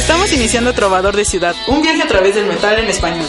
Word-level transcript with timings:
Estamos 0.00 0.32
iniciando 0.32 0.72
Trovador 0.72 1.14
de 1.14 1.26
Ciudad, 1.26 1.54
un 1.68 1.82
viaje 1.82 2.02
a 2.02 2.08
través 2.08 2.34
del 2.34 2.46
metal 2.46 2.78
en 2.78 2.88
español. 2.88 3.26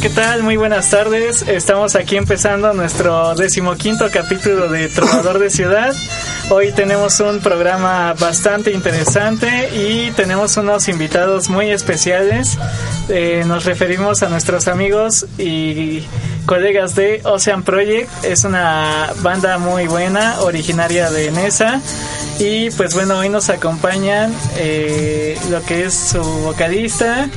¿Qué 0.00 0.08
tal? 0.08 0.42
Muy 0.42 0.56
buenas 0.56 0.88
tardes. 0.88 1.42
Estamos 1.42 1.96
aquí 1.96 2.16
empezando 2.16 2.72
nuestro 2.72 3.34
decimoquinto 3.34 4.08
capítulo 4.10 4.68
de 4.68 4.88
Trovador 4.88 5.38
de 5.38 5.50
Ciudad. 5.50 5.94
Hoy 6.50 6.72
tenemos 6.72 7.20
un 7.20 7.40
programa 7.40 8.14
bastante 8.14 8.72
interesante 8.72 9.68
y 9.76 10.10
tenemos 10.12 10.56
unos 10.56 10.88
invitados 10.88 11.50
muy 11.50 11.70
especiales. 11.70 12.56
Eh, 13.10 13.44
nos 13.46 13.66
referimos 13.66 14.22
a 14.22 14.30
nuestros 14.30 14.66
amigos 14.66 15.26
y 15.36 16.02
colegas 16.46 16.94
de 16.94 17.20
Ocean 17.24 17.62
Project. 17.62 18.08
Es 18.24 18.44
una 18.44 19.12
banda 19.20 19.58
muy 19.58 19.88
buena, 19.88 20.40
originaria 20.40 21.10
de 21.10 21.30
Nesa. 21.32 21.82
Y 22.38 22.70
pues 22.70 22.94
bueno, 22.94 23.18
hoy 23.18 23.28
nos 23.28 23.50
acompañan 23.50 24.34
eh, 24.56 25.36
lo 25.50 25.62
que 25.62 25.84
es 25.84 25.94
su 25.94 26.22
vocalista, 26.22 27.28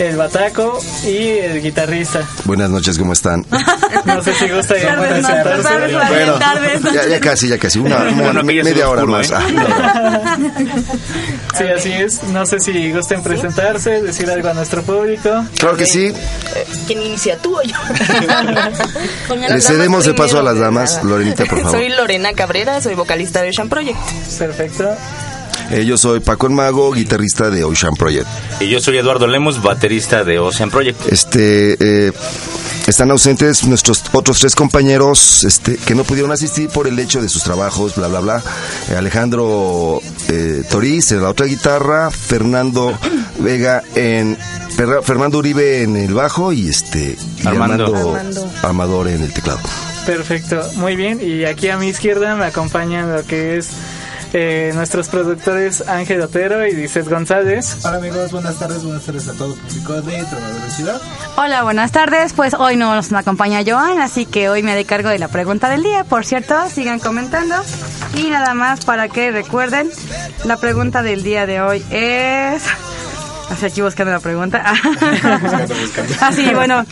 el 0.00 0.16
bataco 0.16 0.80
y 1.04 1.28
el 1.38 1.60
guitarrista. 1.62 2.20
Buenas 2.44 2.70
noches, 2.70 2.98
¿cómo 2.98 3.12
están? 3.12 3.44
No 4.04 4.22
sé 4.22 4.34
si 4.34 4.48
gusta 4.48 4.74
presentarse. 4.74 5.68
Bueno, 6.08 6.38
ya, 6.94 7.06
ya 7.08 7.20
casi, 7.20 7.48
ya 7.48 7.58
casi, 7.58 7.78
una, 7.78 7.98
una- 7.98 8.42
media 8.42 8.88
hora 8.88 9.04
más. 9.04 9.30
Ah, 9.32 10.38
Sí, 11.56 11.64
así 11.64 11.92
es. 11.92 12.22
No 12.24 12.46
sé 12.46 12.60
si 12.60 12.92
gusten 12.92 13.22
presentarse, 13.22 14.00
decir 14.02 14.30
algo 14.30 14.48
a 14.48 14.54
nuestro 14.54 14.82
público. 14.82 15.44
claro 15.58 15.76
que 15.76 15.84
sí, 15.86 16.12
¿Quién 16.86 17.02
inicia 17.02 17.36
tú 17.38 17.56
o 17.58 17.62
yo? 17.62 17.76
le 19.48 19.60
cedemos 19.60 20.06
el 20.06 20.14
paso 20.14 20.38
a 20.38 20.42
las 20.42 20.58
damas. 20.58 21.02
Lorenita, 21.04 21.44
por 21.44 21.58
favor. 21.62 21.72
Soy 21.78 21.88
Lorena 21.90 22.32
Cabrera, 22.32 22.80
soy 22.80 22.94
vocalista 22.94 23.42
de 23.42 23.50
Ocean 23.50 23.68
Project. 23.68 23.98
Perfecto. 24.38 24.96
Eh, 25.70 25.84
yo 25.84 25.96
soy 25.96 26.20
Paco 26.20 26.46
el 26.46 26.52
Mago, 26.52 26.92
guitarrista 26.92 27.48
de 27.50 27.62
Ocean 27.64 27.94
Project. 27.94 28.26
Y 28.60 28.68
yo 28.68 28.80
soy 28.80 28.98
Eduardo 28.98 29.26
Lemos, 29.26 29.62
baterista 29.62 30.24
de 30.24 30.38
Ocean 30.38 30.70
Project. 30.70 31.00
Este, 31.10 31.76
eh, 32.08 32.12
están 32.88 33.10
ausentes 33.12 33.64
nuestros 33.64 34.02
otros 34.12 34.40
tres 34.40 34.56
compañeros 34.56 35.44
este, 35.44 35.76
que 35.76 35.94
no 35.94 36.02
pudieron 36.04 36.32
asistir 36.32 36.68
por 36.70 36.88
el 36.88 36.98
hecho 36.98 37.22
de 37.22 37.28
sus 37.28 37.44
trabajos, 37.44 37.94
bla, 37.94 38.08
bla, 38.08 38.20
bla. 38.20 38.42
Eh, 38.90 38.96
Alejandro 38.96 40.00
eh, 40.28 40.64
Toriz 40.68 41.12
en 41.12 41.22
la 41.22 41.28
otra 41.30 41.46
guitarra, 41.46 42.10
Fernando 42.10 42.98
Vega 43.38 43.82
en... 43.94 44.36
Fer- 44.76 45.02
Fernando 45.02 45.38
Uribe 45.38 45.82
en 45.82 45.96
el 45.96 46.14
bajo 46.14 46.52
y 46.52 46.68
este 46.68 47.16
y 47.42 47.46
Armando. 47.46 47.94
Armando. 47.96 48.50
Amador 48.62 49.08
en 49.08 49.22
el 49.22 49.32
teclado. 49.32 49.60
Perfecto. 50.06 50.62
Muy 50.76 50.96
bien. 50.96 51.20
Y 51.22 51.44
aquí 51.44 51.68
a 51.68 51.76
mi 51.76 51.88
izquierda 51.88 52.34
me 52.36 52.46
acompañan 52.46 53.12
lo 53.12 53.24
que 53.26 53.58
es 53.58 53.68
eh, 54.32 54.72
nuestros 54.74 55.08
productores 55.08 55.86
Ángel 55.88 56.20
Otero 56.20 56.66
y 56.66 56.74
Dicet 56.74 57.08
González. 57.08 57.78
Hola 57.84 57.96
amigos, 57.96 58.32
buenas 58.32 58.58
tardes, 58.58 58.84
buenas 58.84 59.04
tardes 59.04 59.28
a 59.28 59.32
todo 59.32 59.54
el 59.54 59.60
público 59.60 60.02
de 60.02 60.24
Trovador 60.24 60.60
de 60.60 60.70
Ciudad. 60.70 61.00
Hola, 61.36 61.62
buenas 61.62 61.92
tardes. 61.92 62.32
Pues 62.32 62.54
hoy 62.54 62.76
no 62.76 62.94
nos 62.94 63.12
acompaña 63.12 63.62
Joan, 63.66 64.00
así 64.00 64.26
que 64.26 64.48
hoy 64.48 64.62
me 64.62 64.72
haré 64.72 64.84
cargo 64.84 65.08
de 65.08 65.18
la 65.18 65.28
pregunta 65.28 65.68
del 65.68 65.82
día. 65.82 66.04
Por 66.04 66.24
cierto, 66.24 66.54
sigan 66.68 66.98
comentando. 67.00 67.56
Y 68.14 68.30
nada 68.30 68.54
más 68.54 68.84
para 68.84 69.08
que 69.08 69.30
recuerden, 69.30 69.90
la 70.44 70.56
pregunta 70.56 71.02
del 71.02 71.22
día 71.22 71.46
de 71.46 71.60
hoy 71.60 71.84
es... 71.90 72.62
Así 73.50 73.66
aquí 73.66 73.80
buscando 73.80 74.12
la 74.12 74.20
pregunta. 74.20 74.62
Así, 76.20 76.54
bueno, 76.54 76.84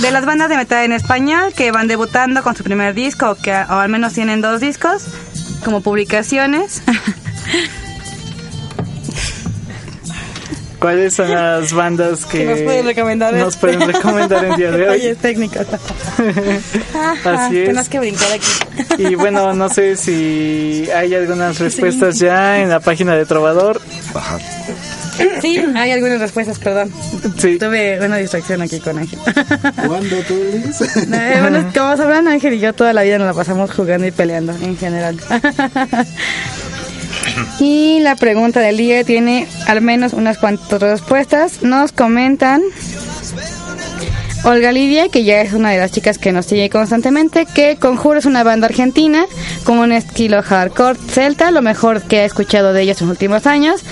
de 0.00 0.10
las 0.10 0.24
bandas 0.24 0.48
de 0.48 0.56
metal 0.56 0.84
en 0.84 0.92
español 0.92 1.52
que 1.54 1.70
van 1.70 1.86
debutando 1.86 2.42
con 2.42 2.56
su 2.56 2.64
primer 2.64 2.94
disco, 2.94 3.34
que 3.34 3.52
o 3.52 3.74
al 3.74 3.90
menos 3.90 4.14
tienen 4.14 4.40
dos 4.40 4.60
discos 4.60 5.04
como 5.62 5.80
publicaciones. 5.80 6.82
¿Cuáles 10.82 11.14
son 11.14 11.30
las 11.30 11.72
bandas 11.72 12.26
que, 12.26 12.38
Que 12.38 12.46
nos 12.46 12.60
pueden 12.60 12.86
recomendar. 12.86 13.34
nos 13.34 13.56
pueden 13.56 13.80
recomendar 13.80 14.44
el 14.44 14.56
día 14.56 14.72
de 14.72 14.88
hoy? 14.88 14.98
Oye. 14.98 15.16
Así 17.24 17.58
es. 17.58 17.66
Tenemos 17.66 17.88
que 17.88 18.00
brincar 18.00 18.32
aquí. 18.32 18.48
Y 18.98 19.14
bueno, 19.14 19.54
no 19.54 19.68
sé 19.68 19.96
si 19.96 20.88
hay 20.92 21.14
algunas 21.14 21.60
respuestas 21.60 22.18
ya 22.18 22.60
en 22.60 22.68
la 22.68 22.80
página 22.80 23.14
de 23.14 23.26
Trovador. 23.26 23.80
Ajá. 24.12 24.38
Sí, 25.40 25.58
hay 25.74 25.90
algunas 25.90 26.20
respuestas, 26.20 26.58
perdón. 26.58 26.92
Sí. 27.38 27.58
Tuve 27.58 28.04
una 28.04 28.16
distracción 28.16 28.62
aquí 28.62 28.80
con 28.80 28.98
Ángel. 28.98 29.18
¿Cuándo 29.86 30.16
tú, 30.28 30.34
Liz? 30.52 30.80
Eh, 31.12 31.38
bueno, 31.40 31.70
como 31.74 31.96
sabrán, 31.96 32.28
Ángel 32.28 32.54
y 32.54 32.60
yo 32.60 32.72
toda 32.72 32.92
la 32.92 33.02
vida 33.02 33.18
nos 33.18 33.26
la 33.26 33.34
pasamos 33.34 33.70
jugando 33.70 34.06
y 34.06 34.10
peleando 34.10 34.52
en 34.52 34.76
general. 34.76 35.18
y 37.60 38.00
la 38.00 38.16
pregunta 38.16 38.60
del 38.60 38.76
día 38.76 39.04
tiene 39.04 39.46
al 39.66 39.80
menos 39.80 40.12
unas 40.12 40.38
cuantas 40.38 40.80
respuestas. 40.80 41.62
Nos 41.62 41.92
comentan 41.92 42.62
Olga 44.44 44.72
Lidia, 44.72 45.08
que 45.08 45.22
ya 45.22 45.40
es 45.40 45.52
una 45.52 45.70
de 45.70 45.78
las 45.78 45.92
chicas 45.92 46.18
que 46.18 46.32
nos 46.32 46.46
sigue 46.46 46.68
constantemente, 46.68 47.46
que 47.46 47.76
Conjuro 47.76 48.18
es 48.18 48.26
una 48.26 48.42
banda 48.42 48.66
argentina 48.66 49.26
con 49.62 49.78
un 49.78 49.92
estilo 49.92 50.42
hardcore 50.42 50.98
celta, 50.98 51.52
lo 51.52 51.62
mejor 51.62 52.02
que 52.02 52.20
ha 52.20 52.24
escuchado 52.24 52.72
de 52.72 52.82
ellos 52.82 53.00
en 53.00 53.06
los 53.06 53.14
últimos 53.14 53.46
años. 53.46 53.82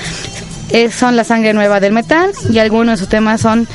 Es- 0.72 0.94
son 0.94 1.16
la 1.16 1.24
sangre 1.24 1.52
nueva 1.52 1.80
del 1.80 1.92
metal 1.92 2.30
y 2.50 2.58
algunos 2.58 2.94
de 2.98 3.04
sus 3.04 3.08
temas 3.08 3.40
son 3.40 3.66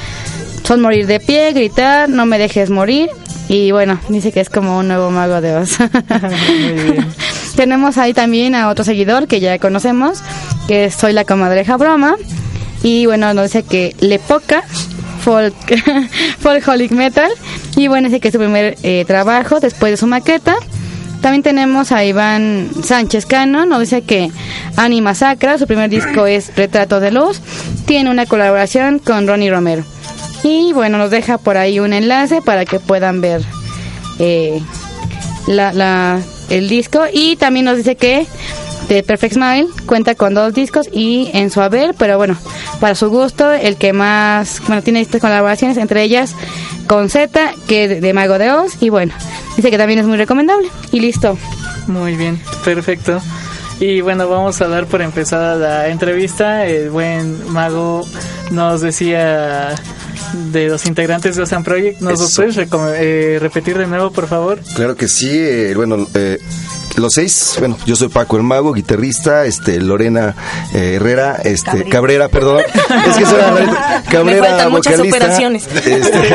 son 0.63 0.81
morir 0.81 1.05
de 1.05 1.19
pie, 1.19 1.51
gritar, 1.53 2.09
no 2.09 2.25
me 2.25 2.39
dejes 2.39 2.69
morir 2.71 3.09
y 3.47 3.69
bueno, 3.71 3.99
dice 4.09 4.31
que 4.31 4.39
es 4.39 4.49
como 4.49 4.79
un 4.79 4.87
nuevo 4.87 5.11
mago 5.11 5.39
de 5.39 5.55
Oz. 5.55 5.77
Tenemos 7.55 7.97
ahí 7.97 8.13
también 8.13 8.55
a 8.55 8.69
otro 8.69 8.83
seguidor 8.83 9.27
que 9.27 9.39
ya 9.39 9.59
conocemos, 9.59 10.19
que 10.67 10.89
soy 10.91 11.13
la 11.13 11.23
comadreja 11.23 11.77
broma 11.77 12.15
y 12.83 13.05
bueno, 13.05 13.33
nos 13.33 13.45
dice 13.45 13.63
que 13.63 13.95
le 13.99 14.19
poca 14.19 14.63
folk, 15.23 15.53
folkholic 16.39 16.91
metal 16.91 17.29
y 17.75 17.87
bueno, 17.87 18.07
dice 18.09 18.19
que 18.19 18.29
es 18.29 18.33
su 18.33 18.39
primer 18.39 18.75
eh, 18.83 19.05
trabajo 19.07 19.59
después 19.59 19.91
de 19.91 19.97
su 19.97 20.07
maqueta. 20.07 20.55
También 21.25 21.41
tenemos 21.41 21.91
a 21.91 22.05
Iván 22.05 22.69
Sánchez 22.83 23.25
Cano, 23.25 23.65
nos 23.65 23.79
dice 23.79 24.03
que 24.03 24.29
Anima 24.75 25.15
Sacra, 25.15 25.57
su 25.57 25.65
primer 25.65 25.89
disco 25.89 26.27
es 26.27 26.55
Retrato 26.55 26.99
de 26.99 27.09
Luz, 27.09 27.41
tiene 27.87 28.11
una 28.11 28.27
colaboración 28.27 28.99
con 28.99 29.27
Ronnie 29.27 29.49
Romero. 29.49 29.83
Y 30.43 30.71
bueno, 30.73 30.99
nos 30.99 31.09
deja 31.09 31.39
por 31.39 31.57
ahí 31.57 31.79
un 31.79 31.93
enlace 31.93 32.43
para 32.43 32.63
que 32.65 32.79
puedan 32.79 33.21
ver 33.21 33.41
eh, 34.19 34.61
la, 35.47 36.21
el 36.51 36.69
disco. 36.69 37.05
Y 37.11 37.37
también 37.37 37.65
nos 37.65 37.77
dice 37.77 37.95
que 37.95 38.27
The 38.87 39.01
Perfect 39.01 39.33
Smile 39.33 39.65
cuenta 39.87 40.13
con 40.13 40.35
dos 40.35 40.53
discos 40.53 40.87
y 40.93 41.31
en 41.33 41.49
su 41.49 41.59
haber, 41.59 41.95
pero 41.95 42.17
bueno, 42.17 42.37
para 42.79 42.93
su 42.93 43.09
gusto, 43.09 43.51
el 43.51 43.77
que 43.77 43.93
más, 43.93 44.61
bueno, 44.67 44.83
tiene 44.83 45.01
estas 45.01 45.21
colaboraciones, 45.21 45.77
entre 45.77 46.03
ellas 46.03 46.35
con 46.85 47.09
Z, 47.09 47.51
que 47.67 47.87
de, 47.87 47.99
de 47.99 48.13
Mago 48.13 48.37
de 48.37 48.51
Oz, 48.51 48.77
y 48.79 48.89
bueno, 48.89 49.15
dice 49.55 49.71
que 49.71 49.77
también 49.77 49.99
es 49.99 50.05
muy 50.05 50.17
recomendable. 50.17 50.69
Y 50.91 50.99
listo. 50.99 51.37
Muy 51.87 52.15
bien, 52.15 52.39
perfecto. 52.63 53.21
Y 53.79 54.01
bueno, 54.01 54.29
vamos 54.29 54.61
a 54.61 54.67
dar 54.67 54.85
por 54.87 55.01
empezada 55.01 55.55
la 55.55 55.89
entrevista. 55.89 56.65
El 56.65 56.89
buen 56.89 57.51
mago 57.51 58.07
nos 58.51 58.81
decía 58.81 59.75
de 60.51 60.67
los 60.69 60.85
integrantes 60.85 61.35
de 61.35 61.43
Ocean 61.43 61.63
Project. 61.63 61.99
¿Nos 62.01 62.19
lo 62.19 62.25
Eso. 62.25 62.41
puedes 62.41 62.57
eh, 62.97 63.37
repetir 63.41 63.77
de 63.77 63.87
nuevo, 63.87 64.11
por 64.11 64.27
favor? 64.27 64.59
Claro 64.75 64.95
que 64.95 65.07
sí, 65.07 65.29
eh, 65.31 65.73
bueno, 65.75 66.07
eh, 66.13 66.39
los 66.97 67.13
seis, 67.13 67.55
bueno, 67.59 67.77
yo 67.85 67.95
soy 67.95 68.07
Paco 68.09 68.37
el 68.37 68.43
Mago, 68.43 68.73
guitarrista, 68.73 69.45
este, 69.45 69.79
Lorena 69.79 70.35
eh, 70.73 70.93
Herrera, 70.95 71.37
este, 71.43 71.85
Cabrera, 71.89 72.29
perdón, 72.29 72.61
es 73.09 73.17
que 73.17 73.25
suena. 73.25 74.03
Cabrera, 74.09 74.47
faltan 74.47 74.71
muchas 74.71 74.93
vocalista, 74.97 75.17
operaciones. 75.17 75.67
Este, 75.67 76.29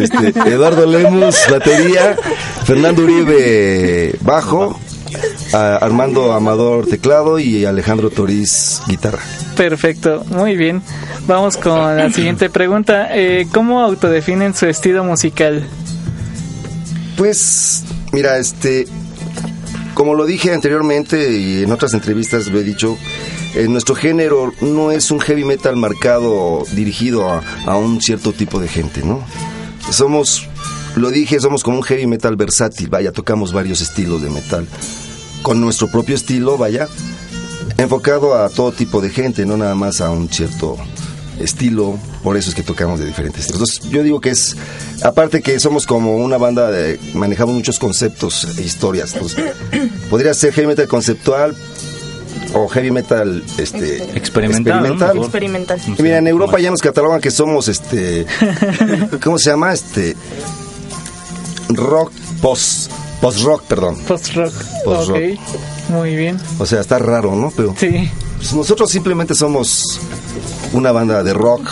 este, 0.02 0.28
Eduardo 0.50 0.86
Lemus, 0.86 1.36
batería, 1.50 2.16
Fernando 2.64 3.02
Uribe, 3.02 4.14
bajo, 4.20 4.78
a- 5.52 5.76
Armando 5.76 6.32
Amador, 6.32 6.86
teclado 6.86 7.38
y 7.38 7.64
Alejandro 7.64 8.10
Toriz, 8.10 8.80
guitarra. 8.86 9.20
Perfecto, 9.56 10.24
muy 10.28 10.56
bien. 10.56 10.82
Vamos 11.26 11.56
con 11.56 11.96
la 11.96 12.10
siguiente 12.10 12.48
pregunta. 12.48 13.08
Eh, 13.10 13.46
¿Cómo 13.52 13.80
autodefinen 13.80 14.54
su 14.54 14.66
estilo 14.66 15.02
musical? 15.04 15.66
Pues, 17.18 17.82
mira, 18.12 18.38
este, 18.38 18.86
como 19.94 20.14
lo 20.14 20.24
dije 20.24 20.54
anteriormente 20.54 21.36
y 21.36 21.64
en 21.64 21.72
otras 21.72 21.92
entrevistas 21.92 22.46
lo 22.46 22.60
he 22.60 22.62
dicho, 22.62 22.96
eh, 23.56 23.66
nuestro 23.66 23.96
género 23.96 24.52
no 24.60 24.92
es 24.92 25.10
un 25.10 25.18
heavy 25.18 25.44
metal 25.44 25.74
marcado 25.74 26.62
dirigido 26.74 27.28
a, 27.28 27.42
a 27.66 27.76
un 27.76 28.00
cierto 28.00 28.32
tipo 28.32 28.60
de 28.60 28.68
gente, 28.68 29.02
¿no? 29.02 29.20
Somos, 29.90 30.46
lo 30.94 31.10
dije, 31.10 31.40
somos 31.40 31.64
como 31.64 31.78
un 31.78 31.82
heavy 31.82 32.06
metal 32.06 32.36
versátil, 32.36 32.88
vaya, 32.88 33.10
tocamos 33.10 33.52
varios 33.52 33.80
estilos 33.80 34.22
de 34.22 34.30
metal, 34.30 34.68
con 35.42 35.60
nuestro 35.60 35.90
propio 35.90 36.14
estilo, 36.14 36.56
vaya, 36.56 36.86
enfocado 37.78 38.36
a 38.36 38.48
todo 38.48 38.70
tipo 38.70 39.00
de 39.00 39.10
gente, 39.10 39.44
no 39.44 39.56
nada 39.56 39.74
más 39.74 40.00
a 40.00 40.10
un 40.10 40.28
cierto 40.28 40.76
estilo, 41.40 41.98
por 42.22 42.36
eso 42.36 42.48
es 42.50 42.54
que 42.54 42.62
tocamos 42.62 42.98
de 42.98 43.06
diferentes 43.06 43.42
estilos. 43.42 43.70
Entonces, 43.70 43.90
yo 43.90 44.02
digo 44.02 44.20
que 44.20 44.30
es, 44.30 44.56
aparte 45.02 45.42
que 45.42 45.58
somos 45.60 45.86
como 45.86 46.16
una 46.16 46.36
banda, 46.38 46.70
de, 46.70 46.98
manejamos 47.14 47.54
muchos 47.54 47.78
conceptos 47.78 48.58
e 48.58 48.62
historias, 48.62 49.14
podría 50.10 50.34
ser 50.34 50.52
heavy 50.52 50.68
metal 50.68 50.88
conceptual, 50.88 51.56
o 52.54 52.66
heavy 52.68 52.90
metal 52.90 53.44
este, 53.58 54.02
Experimental. 54.16 55.16
Experimental. 55.16 55.80
Y 55.98 56.02
mira, 56.02 56.18
en 56.18 56.26
Europa 56.28 56.58
ya 56.58 56.70
nos 56.70 56.80
catalogan 56.80 57.20
que 57.20 57.30
somos 57.30 57.68
este. 57.68 58.24
¿Cómo 59.22 59.38
se 59.38 59.50
llama? 59.50 59.72
Este. 59.72 60.16
Rock 61.68 62.12
post. 62.40 62.90
Post 63.20 63.42
rock, 63.42 63.64
perdón. 63.64 63.98
Post-rock. 64.06 64.54
Post-rock. 64.84 65.18
Ok, 65.18 65.90
muy 65.90 66.14
bien. 66.14 66.38
O 66.60 66.66
sea, 66.66 66.80
está 66.80 66.98
raro, 67.00 67.34
¿no? 67.34 67.50
Pero 67.54 67.74
Sí. 67.76 68.08
pues, 68.36 68.52
nosotros 68.54 68.90
simplemente 68.90 69.34
somos 69.34 70.00
una 70.72 70.92
banda 70.92 71.22
de 71.22 71.32
rock 71.32 71.70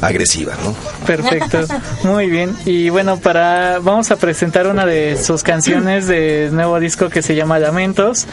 agresiva, 0.00 0.54
¿no? 0.64 0.74
Perfecto, 1.06 1.60
muy 2.04 2.28
bien. 2.30 2.54
Y 2.64 2.88
bueno, 2.90 3.18
para 3.18 3.78
vamos 3.80 4.10
a 4.10 4.16
presentar 4.16 4.66
una 4.66 4.86
de 4.86 5.16
sus 5.22 5.42
canciones 5.42 6.06
del 6.06 6.54
nuevo 6.54 6.78
disco 6.78 7.08
que 7.08 7.22
se 7.22 7.34
llama 7.34 7.58
Lamentos. 7.58 8.26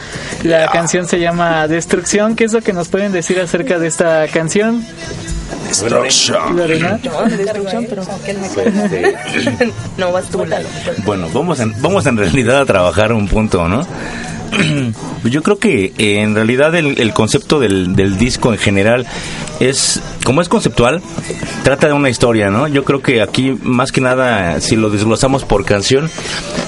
La 0.43 0.69
canción 0.69 1.07
se 1.07 1.19
llama 1.19 1.67
Destrucción. 1.67 2.36
¿Qué 2.36 2.43
es 2.43 2.53
lo 2.53 2.62
que 2.62 2.74
nos 2.74 2.89
pueden 2.89 3.12
decir 3.12 3.39
acerca 3.39 3.79
de 3.79 3.88
esta 3.88 4.27
canción, 4.27 4.86
Destruction. 5.67 6.55
Lorena? 6.55 7.00
No, 7.03 7.25
de 7.25 7.43
Este, 8.25 9.74
No, 9.98 10.12
vas 10.12 10.25
tú. 10.29 10.45
Bueno, 11.05 11.29
vamos 11.34 11.60
en, 11.60 11.74
vamos 11.81 12.05
en 12.05 12.17
realidad 12.17 12.62
a 12.62 12.65
trabajar 12.65 13.12
un 13.12 13.27
punto, 13.27 13.67
¿no? 13.67 13.86
Yo 15.24 15.43
creo 15.43 15.57
que 15.57 15.93
eh, 15.97 16.21
en 16.21 16.35
realidad 16.35 16.75
el, 16.75 17.00
el 17.00 17.13
concepto 17.13 17.59
del, 17.59 17.95
del 17.95 18.17
disco 18.17 18.51
en 18.53 18.59
general 18.59 19.05
es, 19.59 20.01
como 20.24 20.41
es 20.41 20.50
conceptual, 20.50 21.01
trata 21.63 21.88
de 21.88 21.93
una 21.93 22.09
historia, 22.09 22.50
¿no? 22.50 22.67
Yo 22.67 22.83
creo 22.83 23.01
que 23.01 23.21
aquí 23.21 23.57
más 23.63 23.91
que 23.91 24.01
nada, 24.01 24.59
si 24.62 24.75
lo 24.75 24.89
desglosamos 24.89 25.43
por 25.45 25.65
canción, 25.65 26.09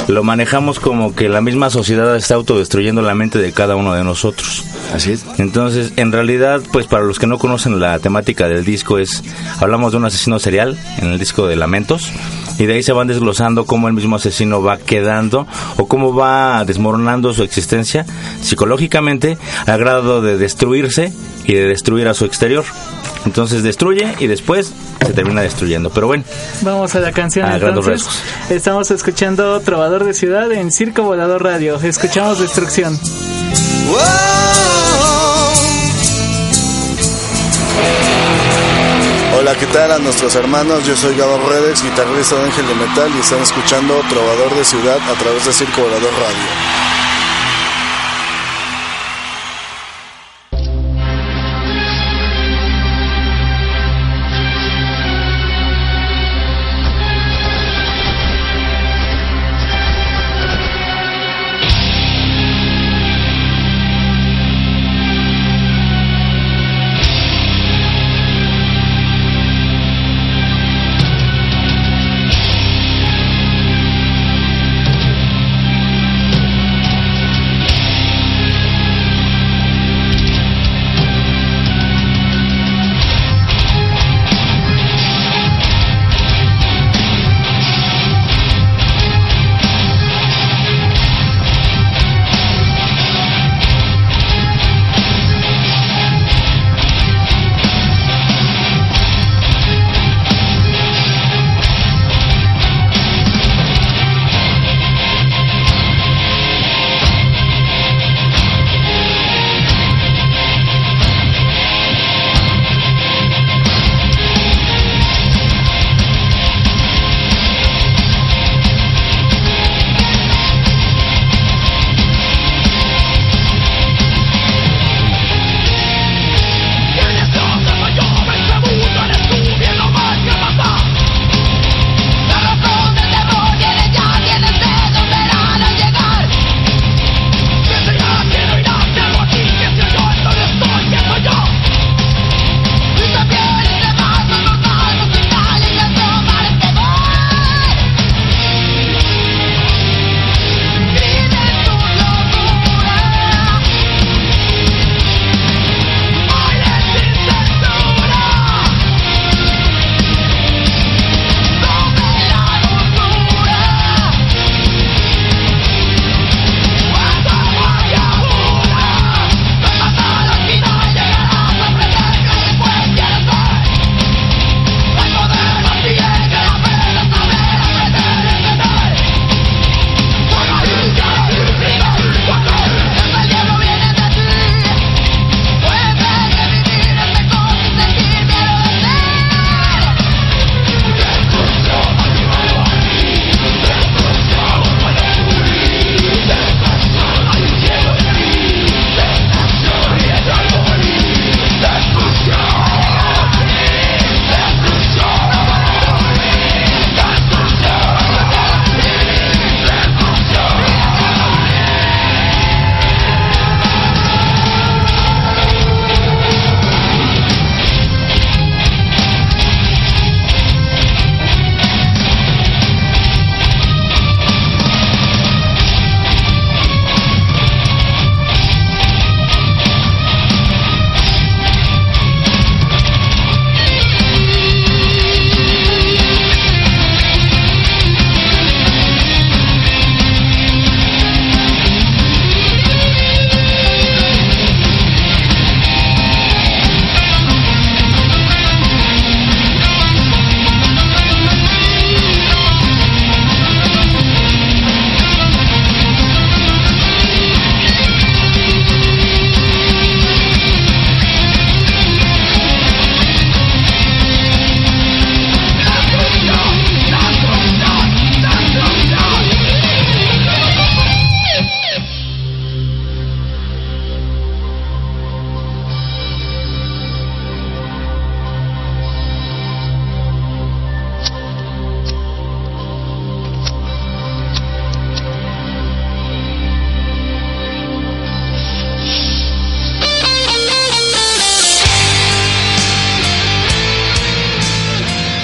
lo 0.07 0.23
manejamos 0.23 0.79
como 0.79 1.15
que 1.15 1.29
la 1.29 1.41
misma 1.41 1.69
sociedad 1.69 2.15
está 2.15 2.35
autodestruyendo 2.35 3.01
la 3.01 3.15
mente 3.15 3.39
de 3.39 3.51
cada 3.51 3.75
uno 3.75 3.93
de 3.93 4.03
nosotros. 4.03 4.63
Así 4.93 5.11
es. 5.11 5.25
Entonces, 5.37 5.93
en 5.97 6.11
realidad, 6.11 6.61
pues 6.71 6.87
para 6.87 7.03
los 7.03 7.19
que 7.19 7.27
no 7.27 7.37
conocen 7.37 7.79
la 7.79 7.99
temática 7.99 8.47
del 8.47 8.63
disco 8.63 8.99
es, 8.99 9.21
hablamos 9.59 9.91
de 9.91 9.97
un 9.97 10.05
asesino 10.05 10.39
serial 10.39 10.77
en 10.99 11.09
el 11.09 11.19
disco 11.19 11.45
de 11.45 11.57
Lamentos 11.57 12.09
y 12.57 12.65
de 12.65 12.75
ahí 12.75 12.83
se 12.83 12.93
van 12.93 13.07
desglosando 13.07 13.65
cómo 13.65 13.87
el 13.87 13.93
mismo 13.93 14.15
asesino 14.15 14.63
va 14.63 14.77
quedando 14.77 15.45
o 15.77 15.87
cómo 15.87 16.15
va 16.15 16.63
desmoronando 16.65 17.33
su 17.33 17.43
existencia 17.43 17.76
psicológicamente 17.85 19.37
al 19.65 19.79
grado 19.79 20.21
de 20.21 20.37
destruirse 20.37 21.11
y 21.45 21.53
de 21.53 21.65
destruir 21.67 22.07
a 22.07 22.13
su 22.13 22.25
exterior. 22.25 22.65
Entonces 23.25 23.63
destruye 23.63 24.15
y 24.19 24.27
después 24.27 24.71
se 25.05 25.13
termina 25.13 25.41
destruyendo. 25.41 25.89
Pero 25.89 26.07
bueno, 26.07 26.23
Vamos 26.61 26.95
a 26.95 26.99
la 26.99 27.11
canción 27.11 27.45
A 27.45 27.57
grandes 27.57 27.85
entonces. 27.85 28.05
rasgos. 28.05 28.51
Estamos 28.51 28.91
escuchando 28.91 29.59
Trovador 29.61 30.03
de 30.05 30.13
Ciudad 30.13 30.51
en 30.51 30.71
Circo 30.71 31.03
Volador 31.03 31.43
Radio. 31.43 31.79
Escuchamos 31.81 32.39
Destrucción. 32.39 32.97
Hola, 39.39 39.53
¿qué 39.55 39.67
tal 39.67 39.91
a 39.91 39.99
nuestros 39.99 40.35
hermanos? 40.35 40.85
Yo 40.85 40.95
soy 40.95 41.15
Gabo 41.15 41.37
Redes, 41.47 41.83
guitarrista 41.83 42.35
de 42.35 42.43
Ángel 42.45 42.67
de 42.67 42.75
Metal 42.75 43.09
y 43.15 43.19
están 43.19 43.39
escuchando 43.41 43.93
Trovador 44.09 44.55
de 44.55 44.65
Ciudad 44.65 44.97
a 44.97 45.13
través 45.19 45.45
de 45.45 45.53
Circo 45.53 45.81
Volador 45.81 46.11
Radio. 46.11 46.86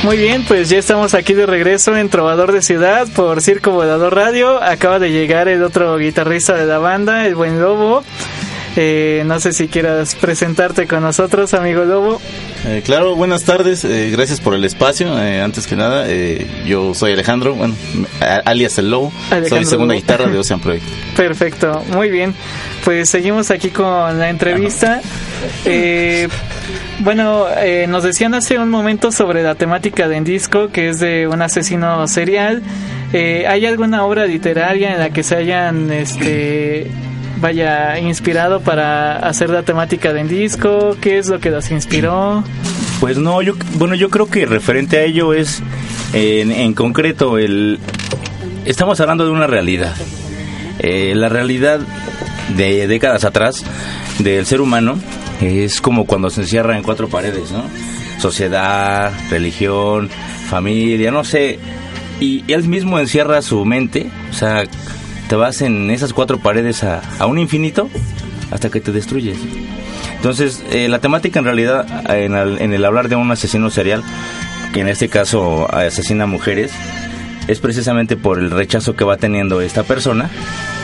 Muy 0.04 0.18
bien, 0.18 0.44
pues 0.44 0.68
ya 0.68 0.78
estamos 0.78 1.14
aquí 1.14 1.34
de 1.34 1.46
regreso 1.46 1.96
en 1.96 2.10
Trovador 2.10 2.52
de 2.52 2.62
Ciudad 2.62 3.08
por 3.16 3.42
Circo 3.42 3.72
Volador 3.72 4.14
Radio. 4.14 4.62
Acaba 4.62 5.00
de 5.00 5.12
llegar 5.12 5.48
el 5.48 5.64
otro 5.64 5.98
guitarrista 5.98 6.56
de 6.56 6.66
la 6.66 6.78
banda, 6.78 7.26
el 7.26 7.36
buen 7.36 7.62
Lobo. 7.62 8.04
Eh, 8.76 9.24
no 9.26 9.40
sé 9.40 9.54
si 9.54 9.68
quieras 9.68 10.16
presentarte 10.16 10.88
con 10.88 11.02
nosotros, 11.02 11.54
amigo 11.54 11.84
Lobo. 11.86 12.20
Eh, 12.66 12.82
claro, 12.84 13.16
buenas 13.16 13.44
tardes, 13.44 13.84
eh, 13.86 14.10
gracias 14.12 14.40
por 14.40 14.56
el 14.56 14.64
espacio. 14.66 15.20
Eh, 15.20 15.42
antes 15.42 15.68
que 15.68 15.76
nada, 15.76 16.06
eh, 16.08 16.48
yo 16.66 16.94
soy 16.94 17.12
Alejandro, 17.14 17.54
bueno, 17.56 17.76
alias 18.46 18.78
el 18.80 18.90
Lobo, 18.90 19.12
Alejandro 19.30 19.58
soy 19.58 19.66
segunda 19.66 19.94
Lobo. 19.94 20.02
guitarra 20.02 20.30
de 20.30 20.40
Ocean 20.40 20.60
Project. 20.60 20.86
Perfecto, 21.16 21.84
muy 21.92 22.10
bien. 22.10 22.34
Pues 22.84 23.10
seguimos 23.10 23.52
aquí 23.52 23.70
con 23.70 24.18
la 24.20 24.30
entrevista. 24.30 25.02
Eh, 25.66 26.28
bueno, 27.00 27.46
eh, 27.58 27.86
nos 27.88 28.04
decían 28.04 28.34
hace 28.34 28.58
un 28.58 28.70
momento 28.70 29.12
sobre 29.12 29.44
la 29.44 29.56
temática 29.56 30.08
de 30.08 30.20
disco, 30.22 30.70
que 30.70 30.90
es 30.90 31.00
de 31.00 31.28
un 31.28 31.42
asesino 31.42 32.08
serial. 32.08 32.62
Eh, 33.12 33.46
¿Hay 33.48 33.66
alguna 33.66 34.06
obra 34.06 34.26
literaria 34.26 34.94
en 34.94 35.00
la 35.00 35.10
que 35.12 35.22
se 35.24 35.36
hayan, 35.36 35.92
este, 35.92 36.88
vaya, 37.44 38.00
inspirado 38.00 38.62
para 38.62 39.18
hacer 39.18 39.50
la 39.50 39.64
temática 39.64 40.14
de 40.14 40.24
disco? 40.24 40.96
¿Qué 41.02 41.18
es 41.18 41.28
lo 41.28 41.42
que 41.42 41.52
los 41.52 41.72
inspiró? 41.72 42.42
Pues 43.02 43.18
no, 43.18 43.42
yo, 43.42 43.54
bueno, 43.76 43.96
yo 43.96 44.10
creo 44.10 44.28
que 44.28 44.46
referente 44.46 44.98
a 44.98 45.04
ello 45.04 45.34
es, 45.34 45.62
en, 46.14 46.54
en 46.54 46.74
concreto, 46.74 47.38
el, 47.38 47.80
estamos 48.64 49.02
hablando 49.02 49.26
de 49.26 49.32
una 49.32 49.46
realidad. 49.46 49.94
Eh, 50.80 51.14
la 51.16 51.28
realidad 51.28 51.82
de 52.56 52.88
décadas 52.88 53.26
atrás 53.26 53.66
del 54.20 54.46
ser 54.46 54.62
humano 54.62 54.98
es 55.42 55.82
como 55.82 56.06
cuando 56.06 56.30
se 56.30 56.42
encierra 56.42 56.78
en 56.78 56.84
cuatro 56.84 57.10
paredes, 57.10 57.52
¿no? 57.52 57.66
Sociedad, 58.20 59.12
religión, 59.30 60.10
familia, 60.50 61.12
no 61.12 61.26
sé. 61.26 61.60
Y 62.22 62.46
él 62.48 62.64
mismo 62.70 63.00
encierra 63.00 63.42
su 63.42 63.66
mente, 63.66 64.10
o 64.32 64.34
sea, 64.34 64.64
te 65.34 65.38
vas 65.38 65.64
en 65.64 65.90
esas 65.90 66.14
cuatro 66.14 66.38
paredes 66.38 66.84
a, 66.84 67.02
un 67.26 67.40
infinito 67.40 67.90
hasta 68.52 68.70
que 68.70 68.80
te 68.80 68.92
destruyes. 68.92 69.40
Entonces, 70.16 70.64
eh, 70.70 70.88
la 70.88 71.00
temática 71.00 71.40
en 71.40 71.46
realidad, 71.46 71.88
en 72.08 72.36
el, 72.36 72.62
en 72.62 72.72
el 72.72 72.86
hablar 72.86 73.10
de 73.10 73.16
un 73.16 73.32
asesino 73.32 73.72
serial, 73.72 74.04
que 74.76 74.82
en 74.82 74.90
este 74.90 75.10
caso 75.10 75.74
asesina 75.74 76.28
mujeres, 76.28 76.72
es 77.48 77.60
precisamente 77.60 78.16
por 78.16 78.38
el 78.38 78.52
rechazo 78.52 78.96
que 78.96 79.06
va 79.06 79.18
teniendo 79.18 79.60
esta 79.62 79.82
persona, 79.82 80.30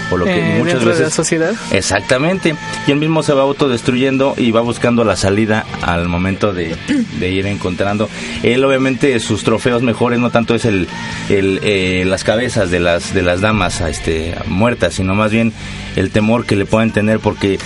por 0.10 0.20
lo 0.20 0.26
que 0.26 0.38
Eh, 0.40 0.58
muchas 0.58 0.74
dentro 0.76 0.90
de 0.90 0.96
la 0.96 1.00
veces... 1.02 1.14
sociedad. 1.14 1.54
Exactamente, 1.72 2.56
y 2.88 2.92
él 2.92 2.98
mismo 2.98 3.22
se 3.24 3.34
va 3.34 3.44
autodestruyendo 3.44 4.34
y 4.38 4.52
va 4.52 4.62
buscando 4.62 5.04
la 5.04 5.16
salida 5.16 5.66
al 5.82 6.08
momento 6.08 6.54
de, 6.54 6.76
de 7.20 7.30
ir 7.32 7.46
encontrando. 7.46 8.10
Él 8.44 8.64
obviamente 8.64 9.20
sus 9.20 9.44
trofeos 9.44 9.82
mejores 9.84 10.20
no 10.20 10.30
tanto 10.32 10.56
es 10.56 10.66
el, 10.66 10.88
el, 11.30 11.60
eh, 11.64 12.04
las 12.06 12.24
cabezas 12.24 12.72
de 12.72 12.80
las 12.80 13.14
de 13.14 13.22
las 13.22 13.42
damas 13.42 13.82
este, 13.82 14.36
muertas, 14.48 14.96
sino 14.96 15.16
más 15.16 15.32
bien 15.32 15.54
el 15.96 16.12
temor 16.12 16.46
que 16.46 16.56
le 16.56 16.66
pueden 16.66 16.92
tener 16.92 17.20
porque 17.20 17.60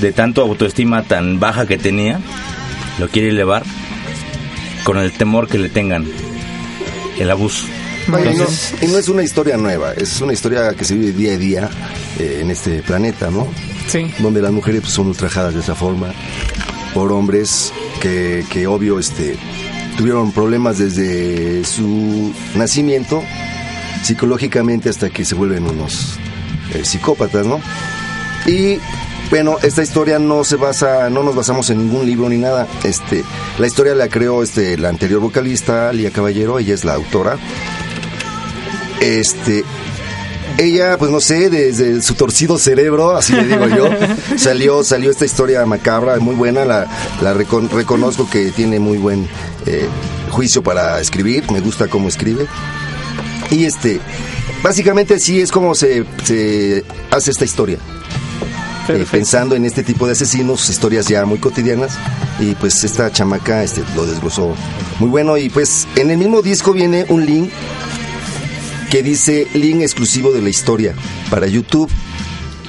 de 0.00 0.12
tanto 0.12 0.42
autoestima 0.42 1.02
tan 1.02 1.40
baja 1.40 1.66
que 1.66 1.76
tenía, 1.78 2.20
lo 2.98 3.08
quiere 3.08 3.28
elevar 3.30 3.62
con 4.84 4.96
el 4.98 5.12
temor 5.12 5.48
que 5.48 5.58
le 5.58 5.68
tengan, 5.68 6.06
el 7.18 7.30
abuso. 7.30 7.66
Y 8.18 8.24
no- 8.24 8.30
Entonces, 8.30 8.74
y 8.82 8.86
no 8.86 8.98
es 8.98 9.08
una 9.08 9.22
historia 9.22 9.56
nueva, 9.56 9.92
es 9.92 10.20
una 10.20 10.32
historia 10.32 10.72
que 10.74 10.84
se 10.84 10.94
vive 10.94 11.12
día 11.12 11.32
a 11.34 11.36
día 11.38 11.70
eh, 12.18 12.38
en 12.42 12.50
este 12.50 12.82
planeta, 12.82 13.30
¿no? 13.30 13.46
Sí. 13.88 14.12
Donde 14.18 14.40
las 14.42 14.52
mujeres 14.52 14.80
pues, 14.82 14.92
son 14.92 15.08
ultrajadas 15.08 15.54
de 15.54 15.60
esa 15.60 15.74
forma 15.74 16.12
por 16.94 17.12
hombres 17.12 17.72
que, 18.00 18.44
que 18.50 18.66
obvio 18.66 18.98
este, 18.98 19.36
tuvieron 19.96 20.32
problemas 20.32 20.78
desde 20.78 21.64
su 21.64 22.32
nacimiento 22.56 23.22
psicológicamente 24.02 24.88
hasta 24.88 25.10
que 25.10 25.24
se 25.24 25.34
vuelven 25.34 25.64
unos 25.64 26.16
eh, 26.74 26.84
psicópatas, 26.84 27.46
¿no? 27.46 27.60
Y 28.46 28.78
bueno, 29.30 29.58
esta 29.62 29.82
historia 29.82 30.18
no 30.18 30.42
se 30.44 30.56
basa, 30.56 31.08
no 31.10 31.22
nos 31.22 31.34
basamos 31.36 31.70
en 31.70 31.78
ningún 31.86 32.06
libro 32.06 32.28
ni 32.28 32.38
nada. 32.38 32.66
Este, 32.82 33.22
la 33.58 33.66
historia 33.66 33.94
la 33.94 34.08
creó 34.08 34.42
este, 34.42 34.76
la 34.78 34.88
anterior 34.88 35.20
vocalista, 35.20 35.92
Lía 35.92 36.10
Caballero, 36.10 36.58
ella 36.58 36.74
es 36.74 36.84
la 36.84 36.94
autora. 36.94 37.36
Este, 39.00 39.64
ella, 40.58 40.98
pues 40.98 41.10
no 41.10 41.20
sé, 41.20 41.48
desde 41.48 42.02
su 42.02 42.14
torcido 42.14 42.58
cerebro, 42.58 43.16
así 43.16 43.32
le 43.32 43.46
digo 43.46 43.66
yo, 43.68 43.88
salió, 44.36 44.84
salió 44.84 45.10
esta 45.10 45.24
historia 45.24 45.64
macabra, 45.64 46.18
muy 46.18 46.34
buena, 46.34 46.64
la, 46.64 46.86
la 47.22 47.34
recon- 47.34 47.70
reconozco 47.70 48.28
que 48.28 48.50
tiene 48.50 48.78
muy 48.78 48.98
buen 48.98 49.26
eh, 49.66 49.86
juicio 50.30 50.62
para 50.62 51.00
escribir, 51.00 51.50
me 51.50 51.60
gusta 51.60 51.88
cómo 51.88 52.08
escribe. 52.08 52.46
Y 53.50 53.64
este, 53.64 54.00
básicamente 54.62 55.18
sí 55.18 55.40
es 55.40 55.50
como 55.50 55.74
se, 55.74 56.04
se 56.24 56.84
hace 57.10 57.30
esta 57.30 57.44
historia. 57.44 57.78
Eh, 58.88 59.06
pensando 59.10 59.54
en 59.54 59.64
este 59.64 59.82
tipo 59.84 60.06
de 60.06 60.12
asesinos, 60.12 60.68
historias 60.68 61.06
ya 61.06 61.24
muy 61.24 61.38
cotidianas. 61.38 61.92
Y 62.40 62.54
pues 62.56 62.82
esta 62.82 63.10
chamaca 63.12 63.62
este, 63.62 63.82
lo 63.94 64.04
desglosó 64.04 64.54
muy 64.98 65.08
bueno. 65.08 65.36
Y 65.36 65.48
pues 65.48 65.86
en 65.96 66.10
el 66.10 66.18
mismo 66.18 66.42
disco 66.42 66.72
viene 66.72 67.06
un 67.08 67.24
link 67.24 67.50
que 68.90 69.02
dice 69.02 69.46
link 69.54 69.80
exclusivo 69.82 70.32
de 70.32 70.42
la 70.42 70.48
historia 70.48 70.94
para 71.30 71.46
YouTube. 71.46 71.90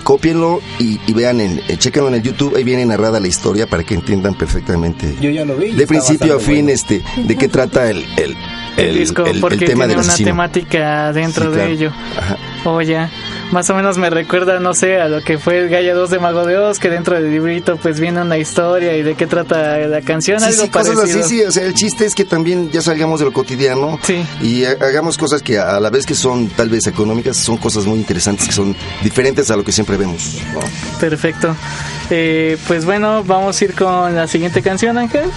Cópienlo 0.04 0.62
y, 0.80 1.00
y 1.06 1.14
vean, 1.14 1.40
en, 1.42 1.62
eh, 1.68 1.78
chéquenlo 1.78 2.08
en 2.10 2.16
el 2.16 2.24
YouTube, 2.24 2.56
ahí 2.56 2.64
viene 2.64 2.84
narrada 2.88 3.20
la 3.20 3.28
historia 3.28 3.68
para 3.68 3.84
que 3.84 3.94
entiendan 3.94 4.34
perfectamente. 4.34 5.16
Yo 5.22 5.30
ya 5.30 5.46
lo 5.46 5.56
vi. 5.56 5.72
De 5.74 5.86
principio 5.86 6.38
a 6.38 6.40
fin, 6.40 6.56
bueno. 6.66 6.70
este, 6.72 7.04
de 7.18 7.36
qué 7.38 7.48
trata 7.48 7.88
el, 7.92 8.04
el, 8.18 8.36
El, 8.78 8.98
disco, 8.98 9.24
el- 9.28 9.36
el 9.36 9.42
porque 9.42 9.58
tema 9.60 9.86
tiene 9.86 9.88
del 9.90 9.98
una 9.98 10.08
asesino. 10.08 10.30
temática 10.30 11.14
dentro 11.14 11.44
Sí, 11.46 11.50
de 11.52 11.56
claro. 11.56 11.72
ello. 11.72 11.92
Ajá. 12.18 12.38
Oh, 12.66 12.82
ya. 12.82 13.12
Más 13.52 13.70
o 13.70 13.76
menos 13.76 13.98
me 13.98 14.10
recuerda, 14.10 14.60
no 14.62 14.74
sé, 14.74 15.02
a 15.02 15.10
lo 15.10 15.22
que 15.22 15.38
fue 15.38 15.58
el 15.60 15.68
Gaia 15.70 15.94
2 15.94 16.10
de 16.10 16.20
Mago 16.20 16.46
de 16.46 16.58
Oz, 16.58 16.80
que 16.80 16.90
dentro 16.90 17.16
del 17.16 17.30
librito 17.32 17.76
pues 17.76 18.00
viene 18.00 18.22
una 18.22 18.38
historia 18.38 18.96
y 18.96 19.04
de 19.04 19.16
qué 19.16 19.28
trata 19.28 19.78
la 19.80 20.02
canción, 20.02 20.40
Sí, 20.40 20.46
algo 20.46 20.64
sí, 20.64 20.70
cosas 20.70 20.96
parecido. 20.96 21.20
así, 21.26 21.38
sí, 21.40 21.44
o 21.44 21.52
sea, 21.52 21.64
el 21.66 21.74
chiste 21.74 22.06
es 22.06 22.16
que 22.16 22.24
también 22.24 22.72
ya 22.72 22.82
salgamos 22.82 23.20
de 23.20 23.26
lo 23.26 23.34
cotidiano 23.34 24.00
Sí. 24.04 24.24
y 24.42 24.64
ha- 24.64 24.78
hagamos 24.80 25.18
cosas 25.18 25.42
que 25.42 25.60
a 25.60 25.82
la 25.82 25.90
vez 25.90 26.06
que 26.06 26.16
son 26.16 26.48
tal 26.48 26.70
vez 26.70 26.88
económicas, 26.88 27.36
son 27.36 27.58
cosas 27.58 27.86
muy 27.86 27.98
interesantes, 28.00 28.48
que 28.48 28.54
son 28.54 28.74
diferentes 29.04 29.52
a 29.52 29.58
lo 29.58 29.66
que 29.66 29.74
siempre 29.74 29.98
vemos. 29.98 30.38
¿no? 30.54 30.62
Perfecto. 31.02 31.54
Eh, 32.10 32.58
pues 32.68 32.86
bueno, 32.86 33.24
vamos 33.26 33.60
a 33.62 33.66
ir 33.66 33.74
con 33.76 34.16
la 34.16 34.28
siguiente 34.28 34.62
canción, 34.62 34.98
Ángel. 34.98 35.30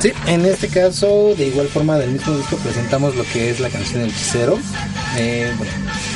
Sí, 0.00 0.12
en 0.26 0.44
este 0.44 0.68
caso, 0.68 1.34
de 1.36 1.46
igual 1.46 1.68
forma 1.68 1.96
del 1.96 2.10
mismo 2.10 2.36
disco, 2.36 2.56
presentamos 2.56 3.16
lo 3.16 3.24
que 3.24 3.50
es 3.50 3.60
la 3.60 3.68
canción 3.70 4.02
El 4.02 4.10
Hechicero. 4.10 4.58
Eh, 5.16 5.52
bueno, 5.58 5.72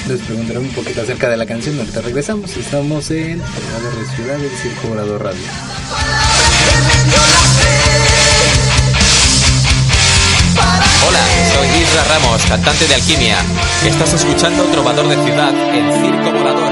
les 0.08 0.20
preguntaré 0.20 0.58
un 0.58 0.68
poquito 0.68 1.02
acerca 1.02 1.28
de 1.28 1.36
la 1.36 1.46
canción, 1.46 1.78
ahorita 1.78 2.00
regresamos. 2.00 2.56
Estamos 2.56 3.10
en 3.10 3.38
de 3.38 4.16
Ciudad 4.16 4.36
del 4.38 4.50
Circo 4.50 4.88
Volador 4.88 5.24
Radio. 5.24 5.40
Hola, 11.08 11.20
soy 11.54 11.82
Isra 11.82 12.04
Ramos, 12.04 12.42
cantante 12.44 12.86
de 12.86 12.94
Alquimia. 12.94 13.38
Estás 13.84 14.14
escuchando 14.14 14.64
Trovador 14.64 15.08
de 15.08 15.24
Ciudad 15.24 15.52
en 15.74 15.92
Circo 15.92 16.38
Volador 16.38 16.65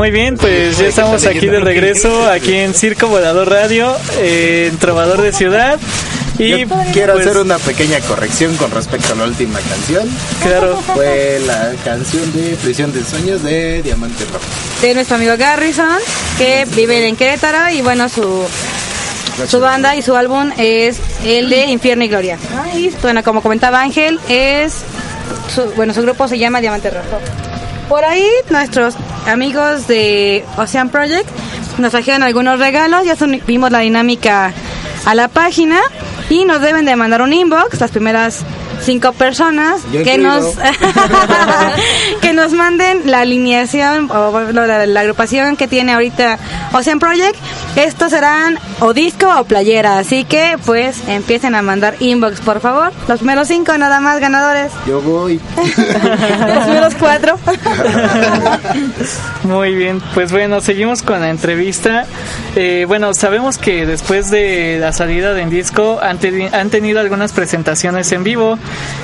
Muy 0.00 0.10
bien, 0.10 0.38
pues 0.38 0.78
ya 0.78 0.86
estamos 0.86 1.26
aquí 1.26 1.46
de 1.46 1.60
regreso, 1.60 2.24
aquí 2.24 2.54
en 2.54 2.72
Circo 2.72 3.08
Volador 3.08 3.50
Radio, 3.50 3.94
eh, 4.16 4.70
en 4.72 4.78
Trovador 4.78 5.20
de 5.20 5.30
Ciudad. 5.30 5.78
Y 6.38 6.60
Yo 6.60 6.68
quiero 6.94 7.12
pues, 7.12 7.26
hacer 7.26 7.42
una 7.42 7.58
pequeña 7.58 8.00
corrección 8.00 8.56
con 8.56 8.70
respecto 8.70 9.12
a 9.12 9.16
la 9.16 9.24
última 9.24 9.58
canción. 9.60 10.08
Claro. 10.42 10.80
Fue 10.94 11.38
la 11.46 11.72
canción 11.84 12.32
de 12.32 12.56
Prisión 12.62 12.94
de 12.94 13.04
Sueños 13.04 13.42
de 13.42 13.82
Diamante 13.82 14.24
Rojo. 14.24 14.40
De 14.80 14.94
nuestro 14.94 15.16
amigo 15.16 15.34
Garrison, 15.36 15.98
que 16.38 16.66
vive 16.74 17.06
en 17.06 17.14
Querétaro 17.14 17.68
y 17.68 17.82
bueno, 17.82 18.08
su 18.08 18.46
su 19.46 19.60
banda 19.60 19.96
y 19.96 20.00
su 20.00 20.16
álbum 20.16 20.50
es 20.56 20.98
el 21.26 21.50
de 21.50 21.66
Infierno 21.66 22.04
y 22.04 22.08
Gloria. 22.08 22.38
Y 22.74 22.88
bueno, 23.02 23.22
como 23.22 23.42
comentaba 23.42 23.82
Ángel, 23.82 24.18
es 24.30 24.78
su, 25.54 25.62
bueno, 25.72 25.92
su 25.92 26.00
grupo 26.00 26.26
se 26.26 26.38
llama 26.38 26.62
Diamante 26.62 26.88
Rojo. 26.88 27.20
Por 27.90 28.04
ahí 28.04 28.24
nuestros 28.50 28.94
amigos 29.26 29.88
de 29.88 30.44
Ocean 30.56 30.90
Project 30.90 31.28
nos 31.78 31.90
trajeron 31.90 32.22
algunos 32.22 32.60
regalos, 32.60 33.04
ya 33.04 33.16
subimos 33.16 33.72
la 33.72 33.80
dinámica 33.80 34.52
a 35.04 35.14
la 35.16 35.26
página 35.26 35.80
y 36.28 36.44
nos 36.44 36.60
deben 36.60 36.84
de 36.84 36.94
mandar 36.94 37.20
un 37.20 37.32
inbox 37.32 37.80
las 37.80 37.90
primeras 37.90 38.44
cinco 38.82 39.12
personas 39.12 39.82
Yo 39.92 40.02
que 40.02 40.14
incluido. 40.14 40.40
nos 40.40 40.54
que 42.20 42.32
nos 42.32 42.52
manden 42.52 43.10
la 43.10 43.20
alineación 43.20 44.10
o 44.10 44.30
bueno, 44.30 44.66
la, 44.66 44.86
la 44.86 45.00
agrupación 45.00 45.56
que 45.56 45.68
tiene 45.68 45.92
ahorita 45.92 46.38
Ocean 46.72 46.98
Project. 46.98 47.36
Estos 47.76 48.10
serán 48.10 48.58
o 48.80 48.92
disco 48.92 49.26
o 49.38 49.44
playera, 49.44 49.98
así 49.98 50.24
que 50.24 50.56
pues 50.66 50.96
empiecen 51.08 51.54
a 51.54 51.62
mandar 51.62 51.94
inbox 52.00 52.40
por 52.40 52.60
favor. 52.60 52.92
Los 53.08 53.18
primeros 53.20 53.46
cinco 53.48 53.76
nada 53.78 54.00
más 54.00 54.18
ganadores. 54.20 54.72
Yo 54.86 55.00
voy. 55.00 55.40
Los 55.56 56.64
primeros 56.64 56.94
cuatro. 56.98 57.38
Muy 59.44 59.74
bien, 59.74 60.02
pues 60.14 60.32
bueno, 60.32 60.60
seguimos 60.60 61.02
con 61.02 61.20
la 61.20 61.30
entrevista. 61.30 62.06
Eh, 62.56 62.84
bueno, 62.88 63.14
sabemos 63.14 63.58
que 63.58 63.86
después 63.86 64.30
de 64.30 64.78
la 64.80 64.92
salida 64.92 65.32
de 65.34 65.46
disco 65.46 65.98
han, 66.02 66.18
teni- 66.18 66.52
han 66.52 66.70
tenido 66.70 67.00
algunas 67.00 67.32
presentaciones 67.32 68.10
en 68.12 68.24
vivo. 68.24 68.58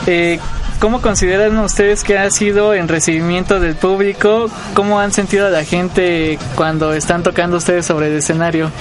Eh, 0.07 0.39
¿Cómo 0.81 1.01
consideran 1.01 1.59
ustedes 1.59 2.05
que 2.05 2.19
ha 2.19 2.31
sido 2.31 2.75
en 2.75 2.87
recibimiento 2.87 3.61
del 3.61 3.77
público? 3.77 4.51
¿Cómo 4.75 5.01
han 5.01 5.11
sentido 5.11 5.47
a 5.47 5.51
la 5.51 5.65
gente 5.65 6.39
cuando 6.55 6.93
están 6.93 7.23
tocando 7.23 7.57
ustedes 7.57 7.87
sobre 7.87 8.09
el 8.09 8.17
escenario? 8.17 8.71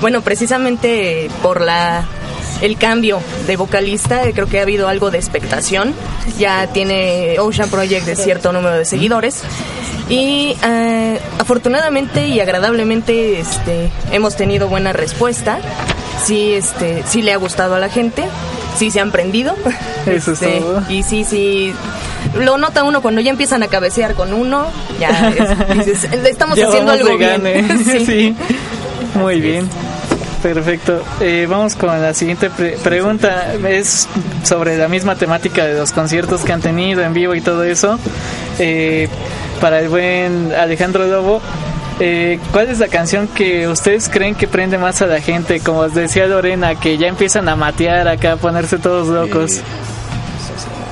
Bueno, 0.00 0.22
precisamente 0.22 1.28
por 1.42 1.60
la 1.60 2.06
el 2.62 2.76
cambio 2.78 3.20
de 3.46 3.56
vocalista, 3.56 4.22
creo 4.32 4.46
que 4.46 4.58
ha 4.58 4.62
habido 4.62 4.88
algo 4.88 5.10
de 5.10 5.18
expectación. 5.18 5.94
Ya 6.38 6.66
tiene 6.68 7.38
Ocean 7.38 7.68
Project 7.68 8.06
de 8.06 8.16
cierto 8.16 8.52
número 8.52 8.76
de 8.76 8.84
seguidores. 8.84 9.42
Y 10.08 10.56
eh, 10.64 11.20
afortunadamente 11.38 12.28
y 12.28 12.40
agradablemente 12.40 13.40
este, 13.40 13.90
hemos 14.10 14.36
tenido 14.36 14.68
buena 14.68 14.92
respuesta. 14.92 15.58
Sí, 16.24 16.54
este, 16.54 17.02
sí 17.06 17.22
le 17.22 17.32
ha 17.32 17.36
gustado 17.36 17.74
a 17.74 17.78
la 17.78 17.88
gente. 17.88 18.24
Sí 18.76 18.90
se 18.90 19.00
han 19.00 19.10
prendido. 19.10 19.54
Eso 20.06 20.32
es 20.32 20.42
Este, 20.42 20.60
todo. 20.60 20.82
Y 20.88 21.02
sí, 21.02 21.24
sí. 21.24 21.72
Lo 22.38 22.58
nota 22.58 22.84
uno 22.84 23.02
cuando 23.02 23.20
ya 23.20 23.30
empiezan 23.30 23.62
a 23.62 23.68
cabecear 23.68 24.14
con 24.14 24.32
uno. 24.32 24.66
Ya 24.98 25.28
es- 25.30 25.86
dices, 25.86 26.08
estamos 26.26 26.56
Ya 26.56 26.68
haciendo 26.68 26.92
algo 26.92 27.16
bien. 27.16 27.42
Sí. 27.84 28.06
sí. 28.06 28.36
Muy 29.14 29.40
bien. 29.40 29.68
Perfecto. 30.42 31.02
Eh, 31.20 31.46
vamos 31.50 31.74
con 31.74 31.88
la 32.00 32.14
siguiente 32.14 32.48
pre- 32.48 32.78
pregunta. 32.82 33.52
Es 33.68 34.08
sobre 34.42 34.78
la 34.78 34.88
misma 34.88 35.14
temática 35.16 35.66
de 35.66 35.74
los 35.74 35.92
conciertos 35.92 36.42
que 36.42 36.52
han 36.52 36.60
tenido 36.62 37.02
en 37.02 37.12
vivo 37.12 37.34
y 37.34 37.40
todo 37.42 37.62
eso. 37.64 37.98
Eh, 38.58 39.08
para 39.60 39.80
el 39.80 39.88
buen 39.90 40.52
Alejandro 40.58 41.06
Lobo, 41.06 41.42
eh, 42.00 42.38
¿cuál 42.52 42.68
es 42.70 42.78
la 42.78 42.88
canción 42.88 43.28
que 43.28 43.68
ustedes 43.68 44.08
creen 44.08 44.34
que 44.34 44.48
prende 44.48 44.78
más 44.78 45.00
a 45.02 45.06
la 45.06 45.20
gente? 45.20 45.60
Como 45.60 45.80
os 45.80 45.94
decía 45.94 46.26
Lorena, 46.26 46.74
que 46.80 46.98
ya 46.98 47.06
empiezan 47.06 47.48
a 47.48 47.56
matear 47.56 48.08
acá, 48.08 48.32
a 48.32 48.36
ponerse 48.36 48.78
todos 48.78 49.08
locos. 49.08 49.60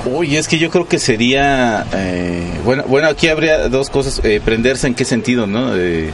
Uy, 0.05 0.37
es 0.37 0.47
que 0.47 0.57
yo 0.57 0.69
creo 0.69 0.87
que 0.87 0.97
sería. 0.97 1.85
eh, 1.93 2.51
bueno, 2.63 2.83
bueno, 2.87 3.07
aquí 3.09 3.27
habría 3.27 3.67
dos 3.69 3.89
cosas. 3.89 4.21
eh, 4.23 4.41
prenderse 4.43 4.87
en 4.87 4.95
qué 4.95 5.03
sentido, 5.05 5.45
¿no? 5.45 5.75
Eh, 5.75 6.09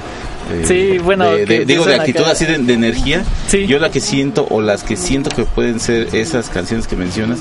eh, 0.51 0.63
Sí, 0.67 0.97
bueno, 0.97 1.31
de- 1.31 1.45
que 1.45 1.60
de- 1.60 1.65
digo, 1.65 1.86
de 1.86 1.95
actitud 1.95 2.21
acá. 2.23 2.31
así 2.31 2.45
de, 2.45 2.58
de 2.58 2.73
energía. 2.73 3.23
Yo 3.67 3.79
la 3.79 3.91
que 3.91 3.99
siento, 4.01 4.47
o 4.49 4.62
las 4.62 4.84
que 4.84 4.95
siento 4.97 5.29
que 5.29 5.43
pueden 5.43 5.79
ser 5.79 6.15
esas 6.15 6.49
canciones 6.49 6.88
que 6.88 6.95
mencionas, 6.95 7.39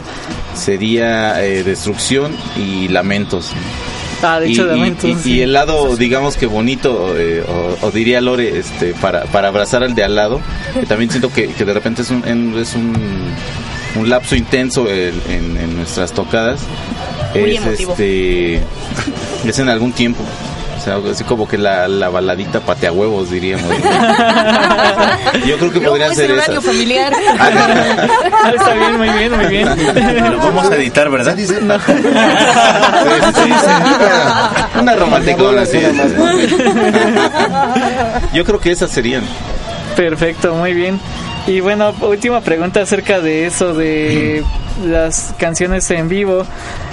sería 0.55 1.43
eh, 1.45 1.63
Destrucción 1.65 2.33
y 2.57 2.89
Lamentos. 2.89 3.51
Ah, 4.25 4.41
de 4.41 4.49
y, 4.49 4.53
hecho, 4.53 4.65
y- 4.65 4.69
Lamentos, 4.69 5.05
y- 5.11 5.15
sí. 5.15 5.33
y 5.35 5.41
el 5.43 5.53
lado, 5.53 5.97
digamos 5.97 6.37
que 6.37 6.47
bonito, 6.47 7.15
eh, 7.17 7.45
o, 7.47 7.87
o 7.87 7.91
diría 7.91 8.21
Lore, 8.21 8.59
este, 8.59 8.95
para, 8.95 9.25
para 9.25 9.49
abrazar 9.49 9.83
al 9.83 9.95
de 9.95 10.03
al 10.05 10.15
lado, 10.17 10.41
que 10.79 10.87
también 10.87 11.11
siento 11.11 11.31
que, 11.33 11.49
que 11.49 11.65
de 11.65 11.75
repente 11.75 12.03
es 12.03 12.11
un, 12.11 12.27
en- 12.27 12.57
es 12.59 12.75
un, 12.75 12.95
un 13.97 14.09
lapso 14.09 14.35
intenso 14.37 14.89
en, 14.89 15.15
en- 15.29 15.57
en 15.59 15.77
nuestras 15.77 16.13
tocadas. 16.13 16.61
Muy 17.35 17.57
es, 17.57 17.63
emotivo. 17.63 17.93
este, 17.93 18.55
es 19.47 19.59
en 19.59 19.69
algún 19.69 19.93
tiempo. 19.93 20.23
Sea, 20.85 20.99
así 21.11 21.25
como 21.25 21.49
que 21.49 21.57
la, 21.57 21.89
la 21.89 22.11
baladita 22.11 22.61
patea 22.61 22.93
huevos, 22.93 23.31
diríamos. 23.31 23.65
Yo 25.47 25.57
creo 25.57 25.73
que 25.73 25.81
No, 25.81 25.89
podrían 25.91 26.11
es 26.13 26.19
ser 26.19 26.31
esas. 26.33 26.63
familiar. 26.63 27.11
Ah, 27.39 28.53
está 28.55 28.75
bien, 28.75 28.99
muy 28.99 29.09
bien, 29.09 29.33
muy 29.35 29.47
bien. 29.47 29.67
Lo 30.33 30.37
vamos 30.39 30.71
a 30.71 30.77
editar, 30.77 31.09
¿verdad? 31.09 31.35
Una 34.79 34.95
romanticona, 34.97 35.63
así. 35.63 35.79
Yo 38.35 38.45
creo 38.45 38.61
que 38.61 38.71
esas 38.73 38.91
serían. 38.91 39.23
Perfecto, 39.97 40.55
muy 40.55 40.75
bien. 40.75 41.01
Y 41.47 41.61
bueno, 41.61 41.93
última 42.01 42.41
pregunta 42.41 42.81
acerca 42.81 43.21
de 43.21 43.47
eso, 43.47 43.75
de 43.75 44.43
las 44.87 45.35
canciones 45.39 45.91
en 45.91 46.09
vivo. 46.09 46.47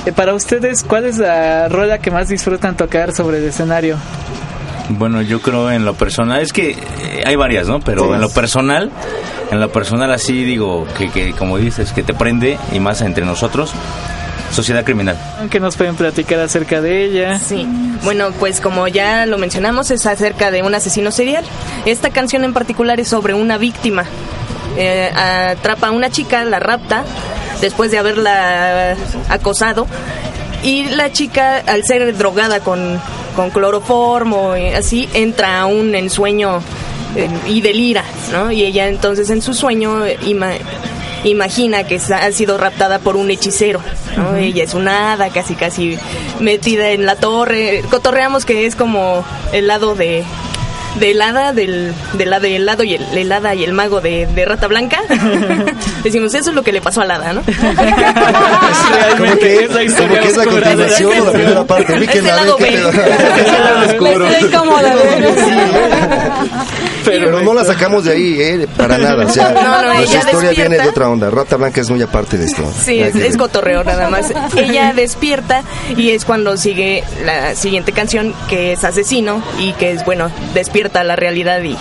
Eh, 0.05 0.11
para 0.11 0.33
ustedes, 0.33 0.83
¿cuál 0.83 1.05
es 1.05 1.17
la 1.17 1.69
rola 1.69 1.99
que 1.99 2.11
más 2.11 2.27
disfrutan 2.27 2.75
tocar 2.75 3.13
sobre 3.13 3.37
el 3.37 3.45
escenario? 3.45 3.97
Bueno, 4.89 5.21
yo 5.21 5.41
creo 5.41 5.71
en 5.71 5.85
lo 5.85 5.93
personal, 5.93 6.41
es 6.41 6.51
que 6.51 6.71
eh, 6.71 7.23
hay 7.25 7.37
varias, 7.37 7.67
¿no? 7.67 7.79
Pero 7.79 8.13
en 8.13 8.19
lo 8.19 8.29
personal, 8.29 8.91
en 9.51 9.59
lo 9.61 9.71
personal 9.71 10.11
así 10.11 10.43
digo 10.43 10.85
que, 10.97 11.09
que 11.09 11.31
como 11.31 11.57
dices, 11.57 11.93
que 11.93 12.03
te 12.03 12.13
prende 12.13 12.57
y 12.73 12.79
más 12.81 13.01
entre 13.01 13.25
nosotros, 13.25 13.71
Sociedad 14.51 14.83
Criminal. 14.83 15.17
¿Qué 15.49 15.59
nos 15.59 15.75
pueden 15.77 15.95
platicar 15.95 16.39
acerca 16.39 16.81
de 16.81 17.05
ella? 17.05 17.39
Sí, 17.39 17.67
bueno, 18.03 18.31
pues 18.39 18.59
como 18.59 18.87
ya 18.87 19.25
lo 19.25 19.37
mencionamos, 19.37 19.91
es 19.91 20.05
acerca 20.05 20.51
de 20.51 20.61
un 20.61 20.75
asesino 20.75 21.11
serial. 21.11 21.43
Esta 21.85 22.09
canción 22.09 22.43
en 22.43 22.53
particular 22.53 22.99
es 22.99 23.07
sobre 23.07 23.33
una 23.33 23.57
víctima. 23.57 24.05
Eh, 24.77 25.11
atrapa 25.13 25.87
a 25.87 25.91
una 25.91 26.09
chica, 26.09 26.43
la 26.43 26.59
rapta, 26.59 27.03
después 27.61 27.91
de 27.91 27.99
haberla 27.99 28.95
acosado. 29.29 29.87
Y 30.63 30.83
la 30.85 31.11
chica, 31.11 31.57
al 31.65 31.83
ser 31.83 32.15
drogada 32.17 32.59
con, 32.59 32.99
con 33.35 33.49
cloroformo 33.49 34.55
y 34.55 34.67
así, 34.67 35.09
entra 35.13 35.61
a 35.61 35.65
un 35.65 35.95
ensueño 35.95 36.59
eh, 37.15 37.29
y 37.47 37.61
delira, 37.61 38.03
¿no? 38.31 38.51
Y 38.51 38.63
ella 38.63 38.87
entonces 38.87 39.29
en 39.29 39.41
su 39.41 39.53
sueño 39.53 40.05
eh, 40.05 40.17
imagina 41.23 41.85
que 41.85 41.95
ha 41.95 42.31
sido 42.31 42.57
raptada 42.57 42.99
por 42.99 43.15
un 43.15 43.29
hechicero. 43.31 43.81
Ella 44.37 44.63
es 44.63 44.73
una 44.73 45.13
hada 45.13 45.29
casi 45.29 45.55
casi 45.55 45.97
metida 46.39 46.89
en 46.89 47.05
la 47.05 47.15
torre. 47.15 47.83
Cotorreamos 47.89 48.45
que 48.45 48.65
es 48.65 48.75
como 48.75 49.23
el 49.53 49.67
lado 49.67 49.95
de 49.95 50.23
del 50.99 51.21
hada, 51.21 51.53
del, 51.53 51.93
y 52.17 52.21
el 52.53 52.65
lado 52.65 52.83
y 52.83 52.95
el, 52.95 53.17
el 53.17 53.31
hada 53.31 53.55
y 53.55 53.63
el 53.63 53.73
mago 53.73 54.01
de, 54.01 54.27
de 54.27 54.45
Rata 54.45 54.67
Blanca. 54.67 55.01
Decimos, 56.03 56.33
eso 56.33 56.49
es 56.49 56.55
lo 56.55 56.63
que 56.63 56.71
le 56.71 56.81
pasó 56.81 57.01
al 57.01 57.11
hada, 57.11 57.33
¿no? 57.33 57.41
Como 57.41 57.53
que, 59.39 59.67
como 59.97 60.13
que 60.15 60.27
es 60.27 60.37
la 60.37 60.45
continuación 60.45 61.21
o 61.21 61.25
la 61.25 61.31
primera 61.31 61.63
parte. 61.65 62.03
Es 62.03 62.15
el 62.15 62.25
la 62.25 62.35
lado 62.35 62.57
B. 62.57 62.79
Pero 67.05 67.41
no 67.41 67.53
la 67.53 67.63
sacamos 67.65 68.05
de 68.05 68.11
ahí, 68.11 68.39
¿eh? 68.39 68.67
Para 68.77 68.97
nada. 68.97 69.25
O 69.25 69.29
sea, 69.29 69.51
No, 69.51 69.61
no, 69.81 69.93
nuestra 69.93 70.01
ella 70.03 70.19
historia 70.19 70.49
despierta. 70.49 70.69
viene 70.69 70.83
de 70.83 70.89
otra 70.89 71.09
onda. 71.09 71.29
Rata 71.29 71.55
Blanca 71.57 71.81
es 71.81 71.89
muy 71.89 72.01
aparte 72.01 72.37
de 72.37 72.45
esto. 72.45 72.63
Sí, 72.83 72.99
es, 72.99 73.15
es 73.15 73.37
cotorreo 73.37 73.83
nada 73.83 74.09
más. 74.09 74.31
Ella 74.55 74.93
despierta 74.93 75.63
y 75.97 76.11
es 76.11 76.25
cuando 76.25 76.57
sigue 76.57 77.03
la 77.25 77.55
siguiente 77.55 77.91
canción 77.91 78.33
que 78.49 78.73
es 78.73 78.83
Asesino 78.83 79.41
y 79.59 79.73
que 79.73 79.91
es, 79.91 80.05
bueno, 80.05 80.31
despierta 80.53 80.80
la 81.03 81.15
realidad 81.15 81.61
y, 81.61 81.77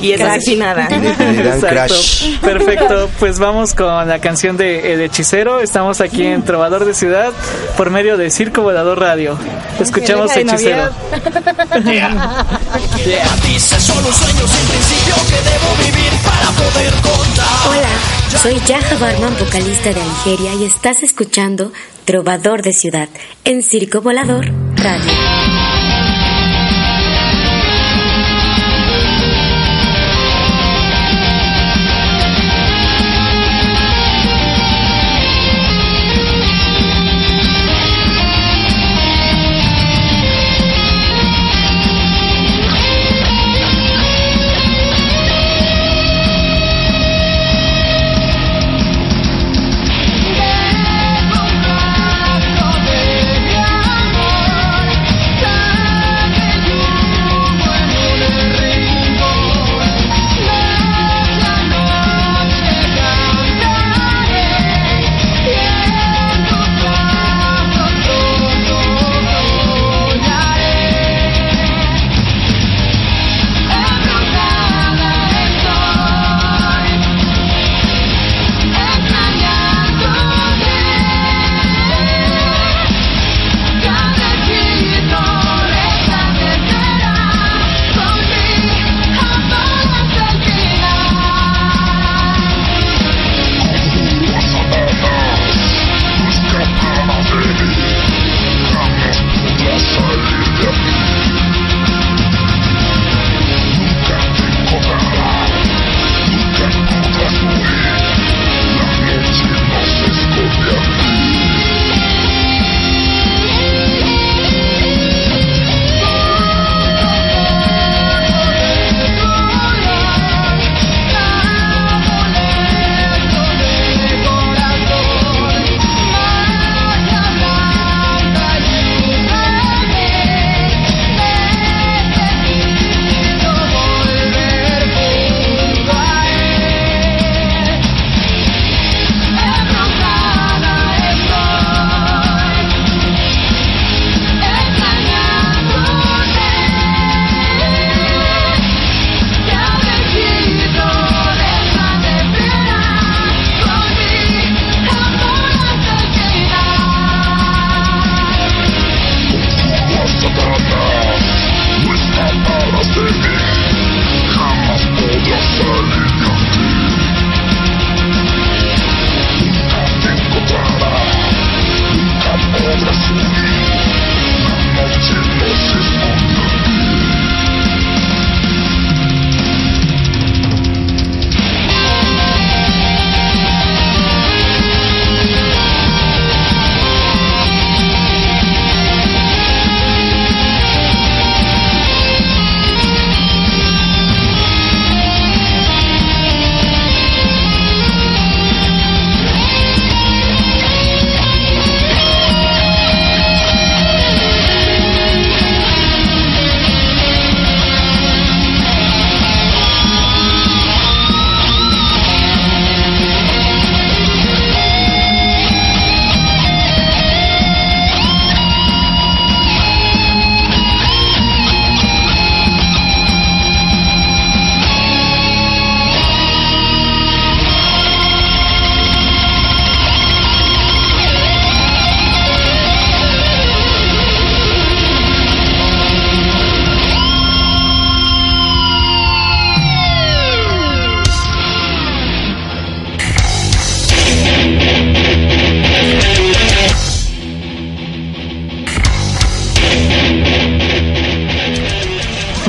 y 0.00 0.12
es 0.12 0.20
Crash. 0.20 0.30
asesinada. 0.30 0.88
Exacto. 0.90 1.94
Perfecto, 2.42 3.10
pues 3.18 3.38
vamos 3.38 3.74
con 3.74 4.08
la 4.08 4.18
canción 4.20 4.56
de 4.56 4.92
El 4.92 5.00
Hechicero. 5.00 5.60
Estamos 5.60 6.00
aquí 6.00 6.24
en 6.24 6.42
Trovador 6.44 6.84
de 6.84 6.94
Ciudad 6.94 7.32
por 7.76 7.90
medio 7.90 8.16
de 8.16 8.30
Circo 8.30 8.62
Volador 8.62 8.98
Radio. 9.00 9.38
Escuchamos 9.78 10.36
Hechicero. 10.36 10.90
Hola, 17.68 17.88
soy 18.42 18.60
Yaja 18.66 18.96
Barman, 18.96 19.36
vocalista 19.38 19.92
de 19.92 20.00
Algeria, 20.00 20.54
y 20.54 20.64
estás 20.64 21.02
escuchando 21.02 21.72
Trovador 22.04 22.62
de 22.62 22.72
Ciudad 22.72 23.08
en 23.44 23.62
Circo 23.62 24.00
Volador 24.00 24.46
Radio. 24.76 25.29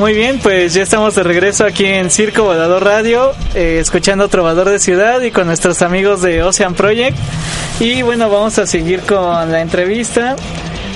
Muy 0.02 0.16
bien, 0.16 0.40
pues 0.40 0.74
ya 0.74 0.82
estamos 0.82 1.14
de 1.14 1.22
regreso 1.22 1.64
aquí 1.64 1.86
en 1.86 2.10
Circo 2.10 2.42
Volador 2.42 2.84
Radio, 2.84 3.34
eh, 3.54 3.78
escuchando 3.80 4.28
Trovador 4.30 4.68
de 4.68 4.80
Ciudad 4.80 5.22
y 5.22 5.30
con 5.30 5.46
nuestros 5.46 5.84
amigos 5.84 6.24
de 6.24 6.42
Ocean 6.42 6.74
Project. 6.74 7.16
Y 7.80 8.02
bueno, 8.02 8.28
vamos 8.28 8.58
a 8.58 8.66
seguir 8.66 9.02
con 9.02 9.52
la 9.52 9.62
entrevista. 9.62 10.36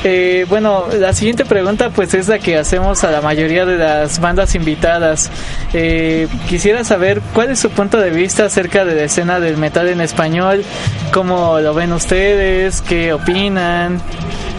Eh, 0.08 0.46
bueno, 0.48 0.86
la 1.00 1.14
siguiente 1.14 1.46
pregunta 1.46 1.90
pues 1.90 2.14
es 2.14 2.28
la 2.28 2.38
que 2.38 2.60
hacemos 2.60 3.04
a 3.04 3.10
la 3.10 3.22
mayoría 3.22 3.66
de 3.66 3.76
las 3.76 4.20
bandas 4.20 4.54
invitadas. 4.54 5.32
Eh, 5.74 6.28
quisiera 6.48 6.84
saber 6.84 7.24
cuál 7.34 7.50
es 7.50 7.58
su 7.58 7.72
punto 7.72 7.98
de 7.98 8.12
vista 8.12 8.46
acerca 8.46 8.86
de 8.86 8.94
la 8.94 9.04
escena 9.06 9.40
del 9.40 9.58
metal 9.58 9.88
en 9.88 10.02
español, 10.02 10.64
cómo 11.12 11.60
lo 11.60 11.74
ven 11.74 11.92
ustedes, 11.92 12.82
qué 12.82 13.14
opinan, 13.14 14.00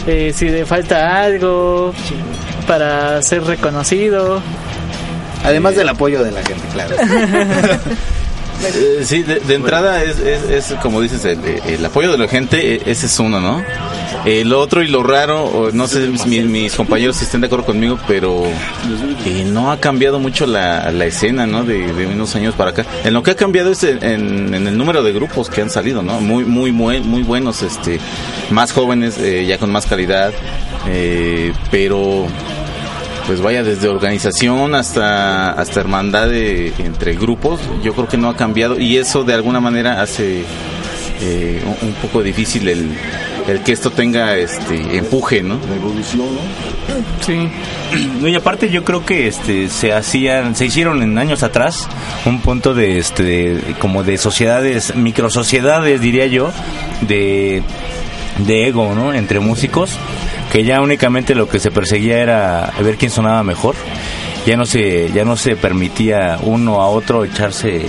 eh, 0.05 0.33
si 0.35 0.49
le 0.49 0.65
falta 0.65 1.23
algo 1.23 1.93
para 2.67 3.21
ser 3.21 3.45
reconocido. 3.45 4.41
Además 5.45 5.77
del 5.77 5.87
apoyo 5.87 6.25
de 6.25 6.31
la 6.31 6.43
gente, 6.43 6.67
claro. 6.73 6.95
Eh, 8.63 9.01
sí, 9.03 9.21
de, 9.23 9.39
de 9.39 9.53
entrada 9.55 10.03
es, 10.03 10.19
es, 10.19 10.71
es, 10.71 10.73
como 10.81 10.99
dices, 11.01 11.23
el, 11.25 11.39
el 11.67 11.85
apoyo 11.85 12.11
de 12.11 12.17
la 12.17 12.27
gente, 12.27 12.75
eh, 12.75 12.81
ese 12.85 13.05
es 13.05 13.19
uno, 13.19 13.39
¿no? 13.39 13.63
Eh, 14.25 14.43
lo 14.43 14.59
otro 14.59 14.81
y 14.83 14.87
lo 14.87 15.03
raro, 15.03 15.69
no 15.73 15.87
sé 15.87 16.07
mis, 16.07 16.25
mis 16.25 16.73
compañeros 16.73 17.15
si 17.17 17.25
estén 17.25 17.39
de 17.41 17.47
acuerdo 17.47 17.65
conmigo, 17.65 17.97
pero 18.07 18.43
eh, 19.25 19.45
no 19.45 19.71
ha 19.71 19.79
cambiado 19.79 20.19
mucho 20.19 20.45
la, 20.45 20.91
la 20.91 21.05
escena, 21.05 21.45
¿no? 21.45 21.63
De, 21.63 21.93
de 21.93 22.07
unos 22.07 22.35
años 22.35 22.55
para 22.55 22.71
acá. 22.71 22.85
En 23.03 23.13
lo 23.13 23.23
que 23.23 23.31
ha 23.31 23.35
cambiado 23.35 23.71
es 23.71 23.83
en, 23.83 24.53
en 24.53 24.67
el 24.67 24.77
número 24.77 25.03
de 25.03 25.13
grupos 25.13 25.49
que 25.49 25.61
han 25.61 25.69
salido, 25.69 26.01
¿no? 26.01 26.19
Muy, 26.19 26.43
muy, 26.43 26.71
muy, 26.71 26.99
muy 27.01 27.23
buenos, 27.23 27.61
este, 27.61 27.99
más 28.49 28.71
jóvenes, 28.73 29.17
eh, 29.19 29.45
ya 29.45 29.59
con 29.59 29.71
más 29.71 29.85
calidad, 29.85 30.33
eh, 30.87 31.53
pero 31.71 32.27
pues 33.27 33.41
vaya 33.41 33.61
desde 33.63 33.87
organización 33.89 34.73
hasta 34.73 35.51
hasta 35.51 35.79
hermandad 35.81 36.29
de, 36.29 36.73
entre 36.79 37.13
grupos 37.15 37.59
yo 37.83 37.93
creo 37.93 38.07
que 38.07 38.17
no 38.17 38.29
ha 38.29 38.35
cambiado 38.35 38.79
y 38.79 38.97
eso 38.97 39.23
de 39.23 39.33
alguna 39.33 39.59
manera 39.59 40.01
hace 40.01 40.43
eh, 41.21 41.61
un, 41.65 41.89
un 41.89 41.93
poco 41.95 42.23
difícil 42.23 42.67
el, 42.69 42.89
el 43.47 43.59
que 43.63 43.73
esto 43.73 43.89
tenga 43.91 44.35
este 44.37 44.97
empuje 44.97 45.43
no 45.43 45.59
la 45.69 45.75
evolución 45.75 46.27
Sí. 47.21 47.49
No, 48.21 48.27
y 48.27 48.35
aparte 48.35 48.69
yo 48.69 48.83
creo 48.83 49.05
que 49.05 49.27
este 49.27 49.69
se 49.69 49.91
hacían, 49.93 50.55
se 50.55 50.65
hicieron 50.65 51.01
en 51.03 51.17
años 51.17 51.43
atrás 51.43 51.87
un 52.25 52.39
punto 52.41 52.73
de 52.73 52.97
este 52.97 53.23
de- 53.23 53.75
como 53.79 54.03
de 54.03 54.17
sociedades, 54.17 54.95
microsociedades 54.95 55.99
diría 56.01 56.27
yo, 56.27 56.51
de 57.01 57.61
de 58.45 58.67
ego, 58.67 58.93
¿no? 58.95 59.13
Entre 59.13 59.39
músicos, 59.39 59.91
que 60.51 60.63
ya 60.63 60.81
únicamente 60.81 61.35
lo 61.35 61.47
que 61.47 61.59
se 61.59 61.71
perseguía 61.71 62.19
era 62.19 62.73
ver 62.81 62.97
quién 62.97 63.11
sonaba 63.11 63.43
mejor. 63.43 63.75
Ya 64.45 64.55
no 64.55 64.65
se 64.65 65.11
ya 65.11 65.25
no 65.25 65.35
se 65.35 65.57
permitía 65.57 66.39
uno 66.41 66.81
a 66.81 66.87
otro 66.87 67.25
echarse 67.25 67.81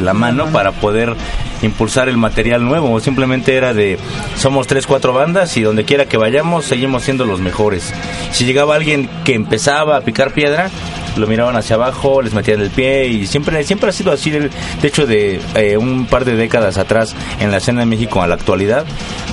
la 0.00 0.14
mano 0.14 0.46
para 0.46 0.72
poder 0.72 1.14
impulsar 1.62 2.08
el 2.08 2.16
material 2.16 2.64
nuevo, 2.64 2.98
simplemente 3.00 3.54
era 3.54 3.74
de 3.74 3.98
somos 4.36 4.66
tres, 4.66 4.86
cuatro 4.86 5.12
bandas 5.12 5.56
y 5.56 5.62
donde 5.62 5.84
quiera 5.84 6.06
que 6.06 6.16
vayamos 6.16 6.64
seguimos 6.64 7.02
siendo 7.02 7.26
los 7.26 7.40
mejores. 7.40 7.92
Si 8.30 8.44
llegaba 8.44 8.74
alguien 8.74 9.10
que 9.24 9.34
empezaba 9.34 9.96
a 9.96 10.00
picar 10.00 10.32
piedra, 10.32 10.70
lo 11.16 11.26
miraban 11.26 11.56
hacia 11.56 11.76
abajo, 11.76 12.22
les 12.22 12.34
metían 12.34 12.60
el 12.60 12.70
pie 12.70 13.06
y 13.08 13.26
siempre 13.26 13.62
siempre 13.64 13.90
ha 13.90 13.92
sido 13.92 14.12
así. 14.12 14.30
De 14.30 14.50
de 14.82 14.88
hecho, 14.88 15.06
de 15.06 15.40
eh, 15.54 15.76
un 15.76 16.06
par 16.06 16.24
de 16.24 16.36
décadas 16.36 16.78
atrás 16.78 17.14
en 17.40 17.50
la 17.50 17.58
escena 17.58 17.80
de 17.80 17.86
México 17.86 18.22
a 18.22 18.26
la 18.26 18.34
actualidad, 18.34 18.84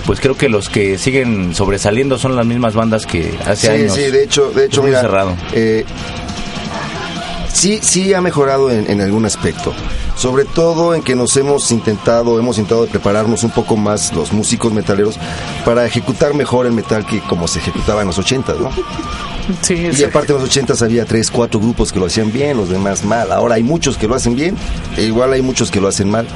pues 0.05 0.20
creo 0.20 0.36
que 0.38 0.49
los 0.49 0.70
que 0.70 0.97
siguen 0.97 1.53
sobresaliendo 1.53 2.18
son 2.18 2.36
las 2.36 2.45
mismas 2.45 2.74
bandas 2.74 3.05
que 3.05 3.34
hace 3.45 3.68
sí, 3.68 3.74
años. 3.74 3.93
sí, 3.95 4.01
de 4.12 4.24
hecho, 4.24 4.51
de 4.51 4.66
hecho, 4.66 4.84
mira, 4.84 5.01
cerrado. 5.01 5.36
eh, 5.53 5.86
sí, 7.54 7.80
sí 7.82 8.14
ha 8.14 8.22
mejorado 8.22 8.70
en, 8.70 8.89
en 8.89 8.99
algún 8.99 9.26
aspecto. 9.26 9.74
Sobre 10.18 10.45
todo 10.45 10.93
en 10.93 11.01
que 11.01 11.16
nos 11.16 11.36
hemos 11.38 11.72
intentado, 11.72 12.38
hemos 12.38 12.58
intentado 12.58 12.86
prepararnos 12.88 13.43
un 13.43 13.51
poco 13.51 13.78
más 13.78 14.14
los 14.14 14.34
músicos 14.34 14.74
metaleros 14.74 15.18
para 15.64 15.86
ejecutar 15.86 16.34
mejor 16.34 16.66
el 16.66 16.74
metal 16.74 17.06
que 17.06 17.20
como 17.22 17.47
se 17.47 17.60
ejecutaba 17.60 18.01
en 18.01 18.08
los 18.08 18.18
80, 18.18 18.54
¿no? 18.60 18.70
Sí, 19.62 19.89
Y 19.97 20.04
aparte 20.04 20.32
en 20.32 20.39
los 20.39 20.47
80 20.47 20.74
había 20.86 21.06
tres, 21.06 21.30
cuatro 21.30 21.60
grupos 21.60 21.91
que 21.91 21.99
lo 21.99 22.06
hacían 22.06 22.32
bien, 22.32 22.58
los 22.58 22.70
demás 22.70 23.04
mal. 23.04 23.32
Ahora 23.32 23.56
hay 23.56 23.64
muchos 23.64 23.97
que 23.97 24.08
lo 24.08 24.16
hacen 24.16 24.36
bien, 24.36 24.56
e 24.97 25.04
igual 25.04 25.34
hay 25.34 25.41
muchos 25.41 25.70
que 25.70 25.82
lo 25.82 25.88
hacen 25.88 26.10
mal. 26.10 26.28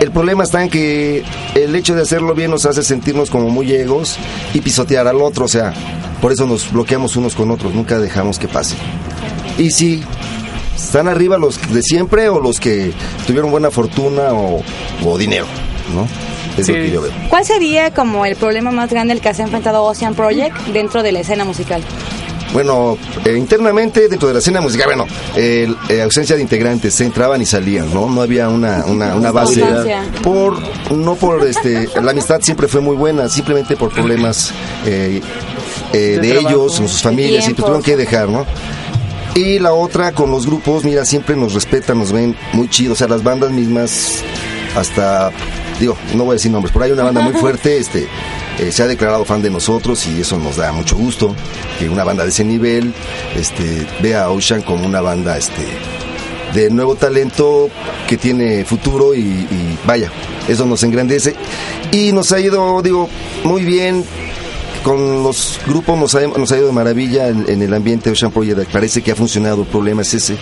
El 0.00 0.10
problema 0.10 0.44
está 0.44 0.62
en 0.62 0.70
que 0.70 1.22
el 1.54 1.74
hecho 1.76 1.94
de 1.94 2.02
hacerlo 2.02 2.34
bien 2.34 2.50
nos 2.50 2.64
hace 2.64 2.82
sentirnos 2.82 3.28
como 3.28 3.50
muy 3.50 3.70
egos 3.72 4.16
y 4.54 4.60
pisotear 4.60 5.06
al 5.06 5.20
otro, 5.20 5.44
o 5.44 5.48
sea, 5.48 5.74
por 6.22 6.32
eso 6.32 6.46
nos 6.46 6.72
bloqueamos 6.72 7.16
unos 7.16 7.34
con 7.34 7.50
otros, 7.50 7.74
nunca 7.74 7.98
dejamos 7.98 8.38
que 8.38 8.48
pase. 8.48 8.76
Y 9.58 9.70
si 9.70 10.02
están 10.84 11.08
arriba 11.08 11.38
los 11.38 11.58
de 11.72 11.82
siempre 11.82 12.28
o 12.28 12.40
los 12.40 12.60
que 12.60 12.92
tuvieron 13.26 13.50
buena 13.50 13.70
fortuna 13.70 14.32
o, 14.32 14.62
o 15.04 15.18
dinero, 15.18 15.46
¿no? 15.94 16.06
Es 16.58 16.68
lo 16.68 16.74
que 16.74 16.90
yo 16.90 17.02
veo. 17.02 17.12
¿Cuál 17.28 17.44
sería 17.44 17.92
como 17.92 18.26
el 18.26 18.36
problema 18.36 18.70
más 18.70 18.90
grande 18.90 19.12
al 19.12 19.20
que 19.20 19.32
se 19.32 19.42
ha 19.42 19.44
enfrentado 19.44 19.84
Ocean 19.84 20.14
Project 20.14 20.56
dentro 20.72 21.02
de 21.02 21.12
la 21.12 21.20
escena 21.20 21.44
musical? 21.44 21.82
Bueno, 22.52 22.98
eh, 23.24 23.36
internamente 23.36 24.08
dentro 24.08 24.26
de 24.26 24.34
la 24.34 24.40
escena 24.40 24.60
musical, 24.60 24.86
bueno, 24.86 25.06
el, 25.36 25.76
eh, 25.88 26.02
ausencia 26.02 26.34
de 26.34 26.42
integrantes, 26.42 26.94
se 26.94 27.04
entraban 27.04 27.40
y 27.40 27.46
salían, 27.46 27.94
¿no? 27.94 28.10
No 28.10 28.22
había 28.22 28.48
una, 28.48 28.84
una, 28.86 29.14
una 29.14 29.30
base. 29.30 29.62
Por, 30.22 30.58
no 30.92 31.14
por, 31.14 31.46
este, 31.46 31.88
la 32.02 32.10
amistad 32.10 32.40
siempre 32.42 32.66
fue 32.66 32.80
muy 32.80 32.96
buena, 32.96 33.28
simplemente 33.28 33.76
por 33.76 33.92
problemas 33.92 34.52
eh, 34.84 35.20
eh, 35.92 35.96
De 35.96 36.18
de, 36.18 36.28
trabajo. 36.32 36.48
ellos, 36.48 36.76
con 36.80 36.88
sus 36.88 37.02
familias, 37.02 37.44
y 37.44 37.50
pues 37.50 37.56
tuvieron 37.58 37.82
que 37.82 37.96
dejar, 37.96 38.28
¿no? 38.28 38.44
Y 39.34 39.58
la 39.58 39.72
otra 39.72 40.12
con 40.12 40.30
los 40.30 40.46
grupos, 40.46 40.84
mira, 40.84 41.04
siempre 41.04 41.36
nos 41.36 41.54
respetan, 41.54 41.98
nos 41.98 42.12
ven 42.12 42.36
muy 42.52 42.68
chidos, 42.68 42.94
o 42.94 42.98
sea, 42.98 43.08
las 43.08 43.22
bandas 43.22 43.50
mismas, 43.50 44.22
hasta, 44.76 45.30
digo, 45.78 45.96
no 46.14 46.24
voy 46.24 46.32
a 46.32 46.34
decir 46.34 46.50
nombres, 46.50 46.72
pero 46.72 46.84
hay 46.84 46.92
una 46.92 47.04
banda 47.04 47.20
muy 47.20 47.32
fuerte, 47.40 47.78
este, 47.78 48.08
eh, 48.58 48.72
se 48.72 48.82
ha 48.82 48.86
declarado 48.86 49.24
fan 49.24 49.42
de 49.42 49.50
nosotros 49.50 50.04
y 50.06 50.20
eso 50.20 50.38
nos 50.38 50.56
da 50.56 50.72
mucho 50.72 50.96
gusto, 50.96 51.34
que 51.78 51.88
una 51.88 52.04
banda 52.04 52.24
de 52.24 52.30
ese 52.30 52.44
nivel, 52.44 52.92
este, 53.36 53.86
vea 54.02 54.24
a 54.24 54.30
Ocean 54.30 54.62
como 54.62 54.84
una 54.84 55.00
banda, 55.00 55.38
este, 55.38 55.64
de 56.54 56.68
nuevo 56.70 56.96
talento 56.96 57.70
que 58.08 58.16
tiene 58.16 58.64
futuro 58.64 59.14
y, 59.14 59.20
y 59.20 59.78
vaya, 59.86 60.10
eso 60.48 60.66
nos 60.66 60.82
engrandece. 60.82 61.34
Y 61.92 62.12
nos 62.12 62.32
ha 62.32 62.40
ido, 62.40 62.82
digo, 62.82 63.08
muy 63.44 63.64
bien 63.64 64.04
con 64.82 65.22
los 65.22 65.58
grupos 65.66 65.98
nos 65.98 66.14
ha, 66.14 66.56
ido 66.56 66.66
de 66.66 66.72
maravilla 66.72 67.28
en, 67.28 67.62
el 67.62 67.74
ambiente 67.74 68.06
de 68.06 68.12
Ocean 68.12 68.32
Project. 68.32 68.70
Parece 68.70 69.02
que 69.02 69.12
ha 69.12 69.16
funcionado, 69.16 69.62
el 69.62 69.68
problema 69.68 70.02
es 70.02 70.14
ese. 70.14 70.36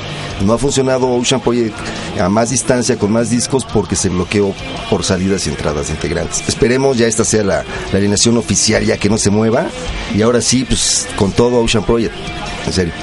No 0.45 0.53
ha 0.53 0.59
funcionado 0.59 1.09
Ocean 1.11 1.41
Project 1.41 1.75
a 2.21 2.29
más 2.29 2.51
distancia, 2.51 2.97
con 2.97 3.13
más 3.13 3.31
discos, 3.31 3.65
porque 3.65 3.97
se 3.97 4.09
bloqueó 4.09 4.55
por 4.91 5.05
salidas 5.05 5.47
y 5.47 5.51
entradas 5.51 5.89
de 5.89 5.95
integrantes. 5.95 6.43
Esperemos 6.47 6.97
ya 6.97 7.07
esta 7.07 7.25
sea 7.25 7.43
la, 7.43 7.65
la 7.93 7.99
alineación 7.99 8.37
oficial, 8.37 8.85
ya 8.85 8.97
que 8.97 9.09
no 9.09 9.19
se 9.19 9.31
mueva. 9.31 9.67
Y 10.15 10.23
ahora 10.23 10.41
sí, 10.41 10.65
pues 10.65 11.07
con 11.17 11.33
todo 11.33 11.61
Ocean 11.61 11.85
Project. 11.85 12.15
En 12.67 12.73
serio. 12.73 12.95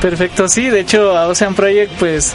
Perfecto, 0.00 0.48
sí, 0.48 0.68
de 0.68 0.80
hecho 0.80 1.16
a 1.16 1.28
Ocean 1.28 1.54
Project 1.54 1.92
pues 1.98 2.34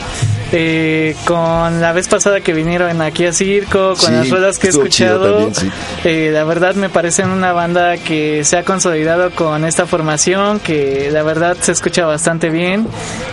eh, 0.52 1.16
con 1.26 1.80
la 1.80 1.92
vez 1.94 2.08
pasada 2.08 2.42
que 2.42 2.54
vinieron 2.54 3.02
aquí 3.02 3.26
a 3.26 3.34
Circo, 3.34 3.90
con 3.90 3.98
Sí, 3.98 4.12
las 4.12 4.30
ruedas 4.30 4.58
que 4.60 4.68
he 4.68 4.70
escuchado, 4.72 5.32
también, 5.46 5.56
sí. 5.56 5.72
eh, 6.06 6.30
la 6.34 6.44
verdad 6.44 6.76
me 6.76 6.90
parecen 6.90 7.30
una 7.30 7.54
banda 7.54 7.98
que 7.98 8.44
se 8.44 8.58
ha 8.58 8.64
consolidado 8.64 9.32
con 9.32 9.64
esta 9.66 9.86
formación, 9.86 10.60
que 10.60 11.10
la 11.12 11.24
verdad 11.24 11.56
se 11.62 11.72
escucha 11.72 12.06
bastante 12.06 12.50
bien 12.50 12.88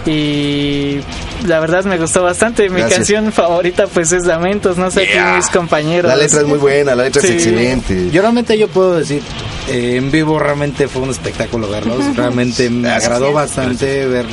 y 0.04 1.00
la 1.46 1.60
verdad 1.60 1.84
me 1.84 1.98
gustó 1.98 2.22
bastante. 2.22 2.68
Mi 2.68 2.80
Gracias. 2.80 2.98
canción 2.98 3.32
favorita 3.32 3.86
pues 3.86 4.12
es 4.12 4.26
Lamentos, 4.26 4.76
no 4.78 4.90
sé 4.90 5.02
aquí 5.04 5.36
mis 5.36 5.48
compañeros. 5.48 6.10
La 6.10 6.16
letra 6.16 6.40
es 6.40 6.46
muy 6.46 6.58
buena, 6.58 6.94
la 6.94 7.04
letra 7.04 7.22
Sí. 7.22 7.28
es 7.28 7.34
excelente. 7.34 8.10
Yo 8.10 8.20
realmente 8.22 8.56
yo 8.58 8.68
puedo 8.68 8.96
decir, 8.96 9.22
eh, 9.68 9.96
en 9.96 10.10
vivo 10.10 10.38
realmente 10.38 10.86
fue 10.88 11.02
un 11.02 11.10
espectáculo 11.10 11.68
verlos, 11.68 11.98
realmente 12.16 12.68
me 12.70 12.82
Gracias. 12.88 13.04
agradó 13.04 13.32
bastante 13.32 14.06
ver 14.06 14.26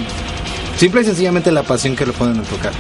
simple 0.78 1.01
y 1.01 1.05
sencillamente 1.05 1.51
la 1.51 1.63
pasión 1.63 1.95
que 1.95 2.05
le 2.05 2.13
ponen 2.13 2.39
a 2.39 2.43
tocar. 2.43 2.74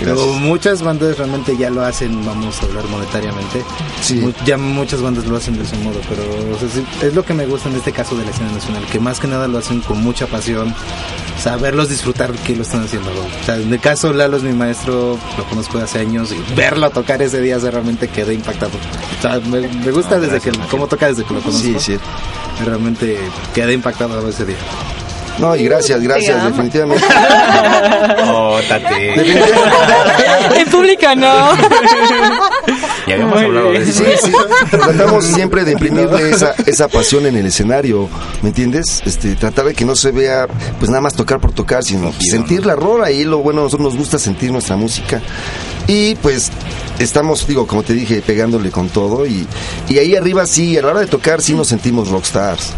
Pero 0.00 0.26
muchas 0.34 0.82
bandas 0.82 1.18
realmente 1.18 1.56
ya 1.56 1.70
lo 1.70 1.82
hacen, 1.84 2.24
vamos 2.24 2.62
a 2.62 2.66
hablar 2.66 2.84
monetariamente. 2.84 3.64
Sí. 4.00 4.22
Ya 4.46 4.56
muchas 4.56 5.02
bandas 5.02 5.26
lo 5.26 5.36
hacen 5.36 5.56
de 5.56 5.64
ese 5.64 5.76
modo, 5.78 6.00
pero 6.08 6.22
o 6.54 6.58
sea, 6.58 6.68
sí, 6.68 6.84
es 7.02 7.14
lo 7.14 7.24
que 7.24 7.34
me 7.34 7.46
gusta 7.46 7.68
en 7.68 7.76
este 7.76 7.92
caso 7.92 8.16
de 8.16 8.24
la 8.24 8.30
escena 8.30 8.52
nacional, 8.52 8.84
que 8.86 9.00
más 9.00 9.18
que 9.18 9.26
nada 9.26 9.48
lo 9.48 9.58
hacen 9.58 9.80
con 9.80 10.00
mucha 10.00 10.26
pasión, 10.26 10.72
saberlos 11.42 11.88
disfrutar 11.88 12.32
que 12.32 12.54
lo 12.54 12.62
están 12.62 12.84
haciendo. 12.84 13.10
¿no? 13.12 13.20
O 13.20 13.44
sea, 13.44 13.56
en 13.56 13.72
el 13.72 13.80
caso 13.80 14.12
Lalo 14.12 14.36
es 14.36 14.42
mi 14.42 14.52
maestro, 14.52 15.18
lo 15.36 15.44
conozco 15.44 15.78
de 15.78 15.84
hace 15.84 15.98
años 15.98 16.32
y 16.32 16.54
verlo 16.54 16.90
tocar 16.90 17.20
ese 17.20 17.40
día 17.40 17.58
realmente 17.58 18.08
quedé 18.08 18.34
impactado. 18.34 18.72
O 19.18 19.22
sea, 19.22 19.40
me, 19.40 19.66
me 19.66 19.90
gusta 19.90 20.20
desde 20.20 20.40
que 20.40 20.52
cómo 20.70 20.86
toca 20.86 21.08
desde 21.08 21.24
que 21.24 21.34
lo 21.34 21.40
conozco. 21.40 21.62
Sí, 21.62 21.76
sí. 21.78 21.98
Realmente 22.64 23.18
quedé 23.54 23.72
impactado 23.72 24.28
ese 24.28 24.44
día. 24.44 24.56
No, 25.38 25.54
y 25.54 25.64
gracias, 25.64 26.00
gracias, 26.02 26.44
definitivamente. 26.44 27.04
Oh, 28.30 28.58
tate. 28.68 29.14
en 30.60 30.68
público 30.70 31.06
no. 31.16 31.52
Y 33.06 33.12
habíamos 33.12 33.36
Muy 33.36 33.44
hablado 33.44 33.72
de 33.72 33.78
eso. 33.78 34.04
Sí, 34.04 34.10
sí. 34.24 34.32
Tratamos 34.70 35.24
siempre 35.24 35.64
de 35.64 35.72
imprimirle 35.72 36.30
esa, 36.30 36.54
esa 36.66 36.88
pasión 36.88 37.26
en 37.26 37.36
el 37.36 37.46
escenario, 37.46 38.08
¿me 38.42 38.48
entiendes? 38.48 39.02
Este, 39.06 39.34
tratar 39.34 39.66
de 39.66 39.74
que 39.74 39.84
no 39.84 39.96
se 39.96 40.10
vea, 40.12 40.46
pues 40.78 40.90
nada 40.90 41.00
más 41.00 41.14
tocar 41.14 41.40
por 41.40 41.52
tocar, 41.52 41.82
sino 41.84 42.12
sentir 42.12 42.66
la 42.66 42.76
rola 42.76 43.10
y 43.10 43.24
lo 43.24 43.38
bueno, 43.38 43.60
a 43.60 43.64
nosotros 43.64 43.92
nos 43.92 43.98
gusta 43.98 44.18
sentir 44.18 44.52
nuestra 44.52 44.76
música. 44.76 45.20
Y 45.86 46.16
pues 46.16 46.50
estamos, 46.98 47.46
digo, 47.46 47.66
como 47.66 47.82
te 47.82 47.92
dije, 47.94 48.22
pegándole 48.22 48.70
con 48.70 48.88
todo 48.88 49.26
y, 49.26 49.46
y 49.88 49.98
ahí 49.98 50.16
arriba 50.16 50.46
sí, 50.46 50.76
a 50.76 50.82
la 50.82 50.88
hora 50.88 51.00
de 51.00 51.06
tocar 51.06 51.40
sí 51.42 51.54
nos 51.54 51.68
sentimos 51.68 52.08
rockstars. 52.08 52.72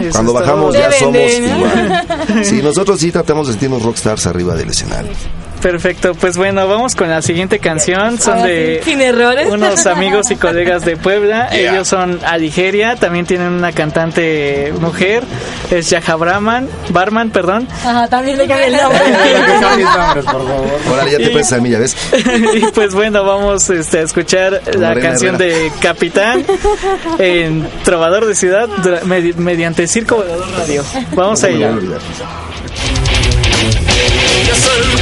Eso 0.00 0.10
Cuando 0.12 0.32
bajamos 0.32 0.72
todo. 0.72 0.82
ya 0.82 0.92
somos 0.92 1.30
igual. 1.32 2.06
Sí, 2.44 2.60
nosotros 2.62 3.00
sí 3.00 3.10
tratamos 3.12 3.46
de 3.46 3.52
sentirnos 3.54 3.82
rockstars 3.82 4.26
arriba 4.26 4.54
del 4.54 4.70
escenario. 4.70 5.10
Perfecto, 5.66 6.14
pues 6.14 6.36
bueno, 6.36 6.68
vamos 6.68 6.94
con 6.94 7.08
la 7.10 7.20
siguiente 7.22 7.58
canción. 7.58 8.20
Son 8.20 8.40
de 8.44 8.80
Sin 8.84 9.00
errores. 9.00 9.48
unos 9.50 9.84
amigos 9.86 10.30
y 10.30 10.36
colegas 10.36 10.84
de 10.84 10.96
Puebla. 10.96 11.48
Ellos 11.50 11.88
son 11.88 12.20
Aligeria, 12.24 12.94
también 12.94 13.26
tienen 13.26 13.48
una 13.48 13.72
cantante 13.72 14.72
mujer, 14.78 15.24
es 15.72 15.90
Yaja 15.90 16.14
Brahman, 16.14 16.68
Barman, 16.90 17.30
perdón. 17.30 17.66
Ajá, 17.84 18.06
también 18.06 18.38
le 18.38 18.46
cambia 18.46 18.66
el 18.68 18.76
nombre. 18.76 19.00
nombres, 19.60 19.88
por 20.14 20.22
favor. 20.22 20.78
Ahora 20.88 21.08
ya 21.10 21.18
te 21.18 21.30
prestas 21.30 21.58
a 21.58 21.60
mí, 21.60 21.70
ya 21.70 21.80
ves. 21.80 21.96
y 22.54 22.60
pues 22.72 22.94
bueno, 22.94 23.24
vamos 23.24 23.68
este, 23.68 23.98
a 23.98 24.02
escuchar 24.02 24.62
la 24.72 24.88
Morena 24.90 25.00
canción 25.08 25.34
Herrera. 25.34 25.58
de 25.64 25.72
Capitán 25.82 26.44
en 27.18 27.68
Trovador 27.82 28.26
de 28.26 28.36
Ciudad 28.36 28.68
medi- 29.04 29.34
mediante 29.34 29.88
Circo 29.88 30.14
Volador 30.14 30.46
Radio. 30.58 30.84
Vamos 31.16 31.42
a 31.42 31.48
ella. 31.48 31.70
Hola, 31.72 31.98
soy 34.54 34.95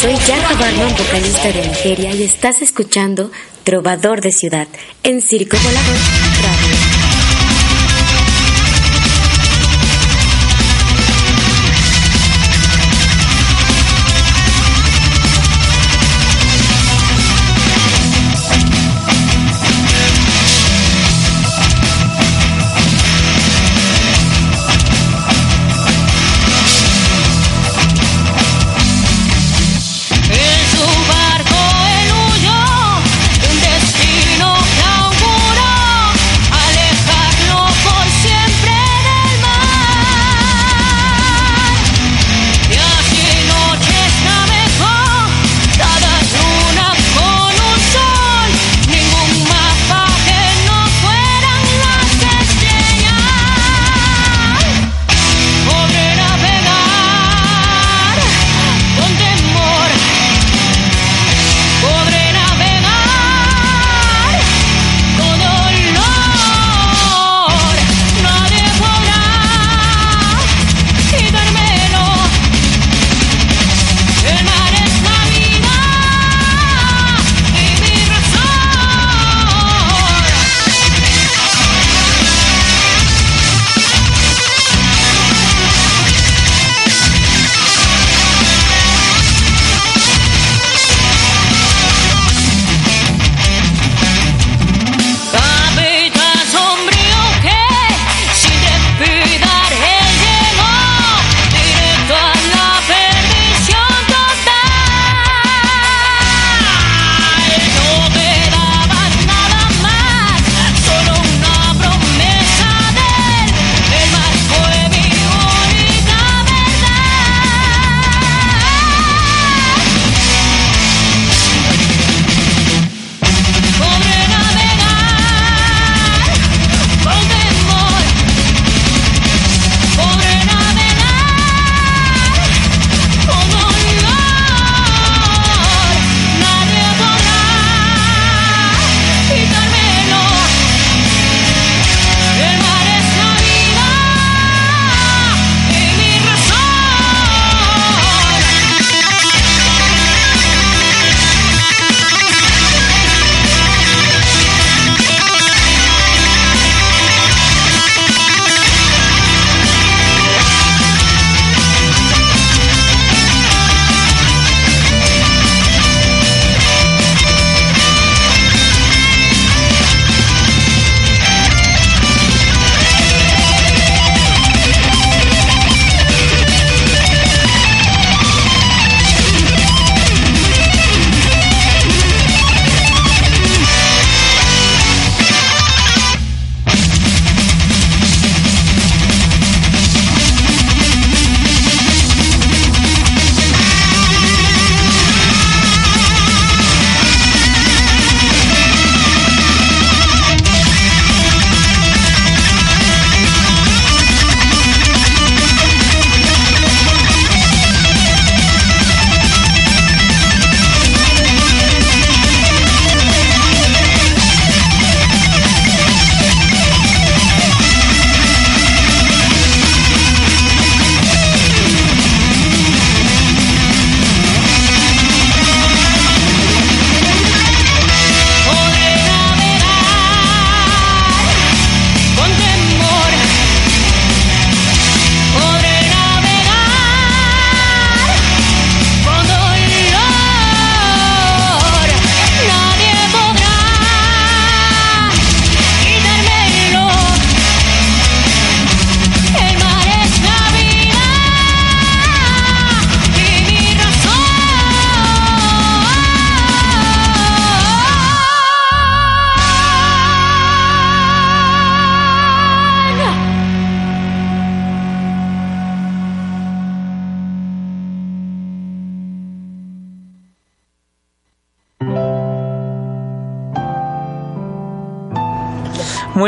Yaja 0.00 0.54
Barman, 0.54 0.94
vocalista 0.96 1.48
de 1.48 1.66
Nigeria, 1.66 2.14
y 2.14 2.22
estás 2.22 2.62
escuchando 2.62 3.32
Trovador 3.64 4.20
de 4.20 4.30
Ciudad 4.30 4.68
en 5.02 5.20
Circo 5.20 5.56
Volador 5.56 5.96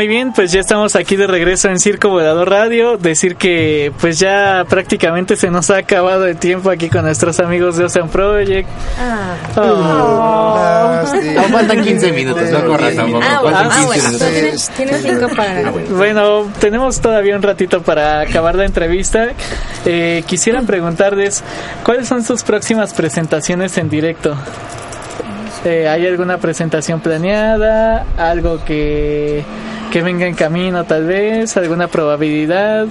Muy 0.01 0.07
bien, 0.07 0.33
pues 0.33 0.51
ya 0.51 0.59
estamos 0.59 0.95
aquí 0.95 1.15
de 1.15 1.27
regreso 1.27 1.69
en 1.69 1.79
Circo 1.79 2.09
Volador 2.09 2.49
Radio. 2.49 2.97
Decir 2.97 3.35
que 3.35 3.93
pues 4.01 4.17
ya 4.17 4.65
prácticamente 4.67 5.35
se 5.35 5.51
nos 5.51 5.69
ha 5.69 5.77
acabado 5.77 6.25
el 6.25 6.37
tiempo 6.37 6.71
aquí 6.71 6.89
con 6.89 7.05
nuestros 7.05 7.39
amigos 7.39 7.77
de 7.77 7.83
Ocean 7.83 8.09
Project. 8.09 8.67
Ah. 8.97 9.35
Oh. 9.57 11.39
Aún 11.39 11.51
faltan 11.51 11.83
15 11.83 12.13
minutos, 12.13 12.49
no 12.49 12.65
corras 12.65 12.95
tampoco. 12.95 13.21
Faltan 13.21 13.69
15 13.69 13.85
bueno. 13.85 14.03
minutos. 14.03 14.27
Tienes, 14.31 14.69
tienes 14.69 15.01
cinco 15.03 15.27
para... 15.35 15.71
Bueno, 15.91 16.51
tenemos 16.59 16.99
todavía 16.99 17.35
un 17.35 17.43
ratito 17.43 17.83
para 17.83 18.21
acabar 18.21 18.55
la 18.55 18.65
entrevista. 18.65 19.27
Eh, 19.85 20.23
quisiera 20.25 20.63
preguntarles, 20.63 21.43
¿cuáles 21.85 22.07
son 22.07 22.23
sus 22.23 22.41
próximas 22.41 22.95
presentaciones 22.95 23.77
en 23.77 23.87
directo? 23.87 24.35
Eh, 25.63 25.87
¿Hay 25.87 26.07
alguna 26.07 26.39
presentación 26.39 27.01
planeada? 27.01 28.07
¿Algo 28.17 28.65
que, 28.65 29.43
que 29.91 30.01
venga 30.01 30.25
en 30.25 30.33
camino 30.35 30.83
tal 30.85 31.05
vez? 31.05 31.55
¿Alguna 31.57 31.87
probabilidad? 31.87 32.87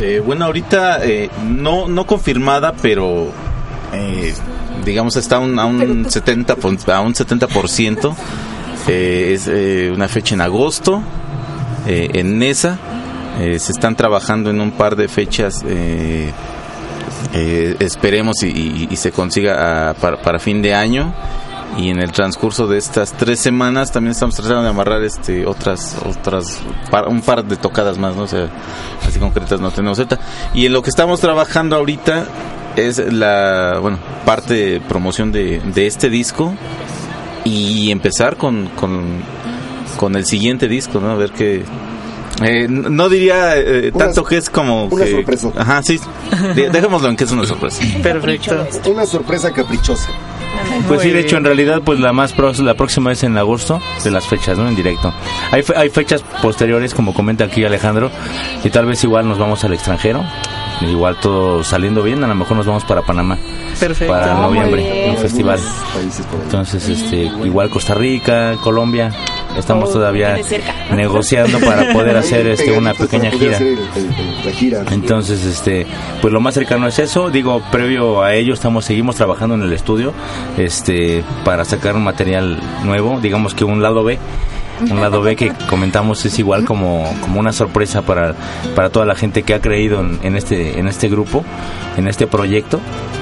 Eh, 0.00 0.22
bueno, 0.24 0.46
ahorita 0.46 1.04
eh, 1.04 1.28
no, 1.46 1.88
no 1.88 2.06
confirmada, 2.06 2.72
pero 2.80 3.28
eh, 3.92 4.32
digamos 4.84 5.16
está 5.16 5.38
un- 5.38 5.58
a 5.58 5.66
un 5.66 6.08
70 6.10 6.56
pon- 6.56 6.78
a 6.90 7.00
un 7.00 7.14
70%. 7.14 8.14
Eh, 8.88 9.32
es 9.34 9.46
eh, 9.46 9.90
una 9.94 10.08
fecha 10.08 10.34
en 10.34 10.40
agosto 10.40 11.02
eh, 11.86 12.08
en 12.14 12.38
Nesa. 12.38 12.78
Eh, 13.40 13.58
se 13.58 13.72
están 13.72 13.94
trabajando 13.96 14.48
en 14.50 14.60
un 14.60 14.70
par 14.72 14.96
de 14.96 15.08
fechas. 15.08 15.62
eh, 15.66 16.30
eh, 17.34 17.76
esperemos 17.80 18.42
y, 18.42 18.46
y- 18.48 18.88
y 18.90 18.96
se 18.96 19.12
consiga 19.12 19.90
ah, 19.90 19.94
para, 19.94 20.16
para 20.22 20.38
fin 20.38 20.62
de 20.62 20.72
año. 20.74 21.12
Y 21.78 21.88
en 21.88 22.00
el 22.00 22.10
transcurso 22.12 22.66
de 22.66 22.78
estas 22.78 23.12
tres 23.12 23.38
semanas 23.40 23.92
también 23.92 24.10
estamos 24.12 24.34
tratando 24.34 24.62
de 24.64 24.68
amarrar 24.68 25.02
este 25.02 25.46
otras 25.46 25.96
otras 26.04 26.60
par- 26.90 27.08
un 27.08 27.22
par 27.22 27.44
de 27.44 27.56
tocadas 27.56 27.96
más, 27.96 28.16
¿no? 28.16 28.22
O 28.24 28.26
sea, 28.26 28.48
así 29.06 29.18
concretas 29.18 29.60
no 29.60 29.70
tenemos 29.70 29.98
ahorita. 29.98 30.18
Y 30.52 30.66
en 30.66 30.72
lo 30.72 30.82
que 30.82 30.90
estamos 30.90 31.20
trabajando 31.20 31.76
ahorita 31.76 32.26
es 32.76 32.98
la 33.12 33.78
bueno 33.80 33.98
parte 34.26 34.54
de 34.54 34.80
promoción 34.80 35.32
de, 35.32 35.60
de 35.60 35.86
este 35.86 36.10
disco 36.10 36.54
y 37.44 37.90
empezar 37.90 38.36
con, 38.36 38.66
con, 38.76 39.22
con 39.96 40.16
el 40.16 40.26
siguiente 40.26 40.68
disco, 40.68 41.00
¿no? 41.00 41.10
A 41.12 41.14
ver 41.14 41.30
qué... 41.30 41.64
eh, 42.42 42.66
no 42.68 43.08
diría 43.08 43.56
eh, 43.56 43.90
Una- 43.94 44.06
tanto 44.06 44.24
que 44.24 44.36
es 44.36 44.50
como 44.50 44.84
una 44.86 45.04
que- 45.04 45.12
sorpresa. 45.12 45.48
Ajá, 45.56 45.82
sí. 45.82 45.98
De- 46.54 46.68
Dejémoslo 46.68 47.08
en 47.08 47.16
que 47.16 47.24
es 47.24 47.32
una 47.32 47.46
sorpresa. 47.46 47.82
Perfecto. 48.02 48.66
Una 48.90 49.06
sorpresa 49.06 49.50
caprichosa. 49.52 50.08
Pues 50.88 51.02
sí, 51.02 51.10
de 51.10 51.20
hecho, 51.20 51.36
en 51.36 51.44
realidad, 51.44 51.82
pues 51.84 52.00
la 52.00 52.12
más 52.12 52.32
pro- 52.32 52.52
la 52.52 52.74
próxima 52.74 53.12
es 53.12 53.22
en 53.22 53.36
agosto, 53.38 53.80
de 54.04 54.10
las 54.10 54.26
fechas, 54.26 54.58
¿no? 54.58 54.68
En 54.68 54.74
directo. 54.74 55.12
Hay, 55.52 55.62
fe- 55.62 55.74
hay 55.76 55.88
fechas 55.90 56.22
posteriores, 56.42 56.94
como 56.94 57.14
comenta 57.14 57.44
aquí 57.44 57.64
Alejandro, 57.64 58.10
y 58.64 58.70
tal 58.70 58.86
vez 58.86 59.02
igual 59.04 59.28
nos 59.28 59.38
vamos 59.38 59.62
al 59.64 59.72
extranjero. 59.72 60.24
Igual 60.80 61.16
todo 61.20 61.62
saliendo 61.62 62.02
bien, 62.02 62.24
a 62.24 62.26
lo 62.26 62.34
mejor 62.34 62.56
nos 62.56 62.64
vamos 62.66 62.84
para 62.84 63.02
Panamá. 63.02 63.36
Perfecto. 63.78 64.12
Para 64.12 64.34
noviembre, 64.34 65.08
un 65.10 65.16
festival. 65.18 65.58
Entonces, 66.44 66.88
este, 66.88 67.16
igual 67.44 67.68
Costa 67.70 67.94
Rica, 67.94 68.54
Colombia, 68.62 69.12
estamos 69.56 69.90
Oh, 69.90 69.92
todavía 69.94 70.38
negociando 70.94 71.58
para 71.60 71.92
poder 71.92 72.16
hacer 72.16 72.46
este 72.46 72.72
una 72.72 72.94
pequeña 72.94 73.30
gira. 73.30 73.58
Entonces, 74.90 75.44
este, 75.44 75.86
pues 76.20 76.32
lo 76.32 76.40
más 76.40 76.54
cercano 76.54 76.86
es 76.86 76.98
eso. 76.98 77.30
Digo, 77.30 77.62
previo 77.70 78.22
a 78.22 78.34
ello 78.34 78.54
estamos 78.54 78.84
seguimos 78.84 79.16
trabajando 79.16 79.54
en 79.54 79.62
el 79.62 79.72
estudio, 79.72 80.12
este, 80.58 81.24
para 81.44 81.64
sacar 81.64 81.96
un 81.96 82.04
material 82.04 82.58
nuevo. 82.84 83.20
Digamos 83.20 83.54
que 83.54 83.64
un 83.64 83.82
lado 83.82 84.04
B, 84.04 84.18
un 84.80 85.00
lado 85.00 85.22
B 85.22 85.36
que 85.36 85.52
comentamos 85.68 86.24
es 86.24 86.38
igual 86.38 86.64
como, 86.64 87.12
como 87.20 87.40
una 87.40 87.52
sorpresa 87.52 88.02
para, 88.02 88.34
para 88.74 88.90
toda 88.90 89.06
la 89.06 89.14
gente 89.14 89.42
que 89.42 89.54
ha 89.54 89.60
creído 89.60 90.00
en, 90.00 90.36
este, 90.36 90.78
en 90.78 90.88
este 90.88 91.08
grupo, 91.08 91.44
en 91.96 92.08
este 92.08 92.26
proyecto. 92.26 92.80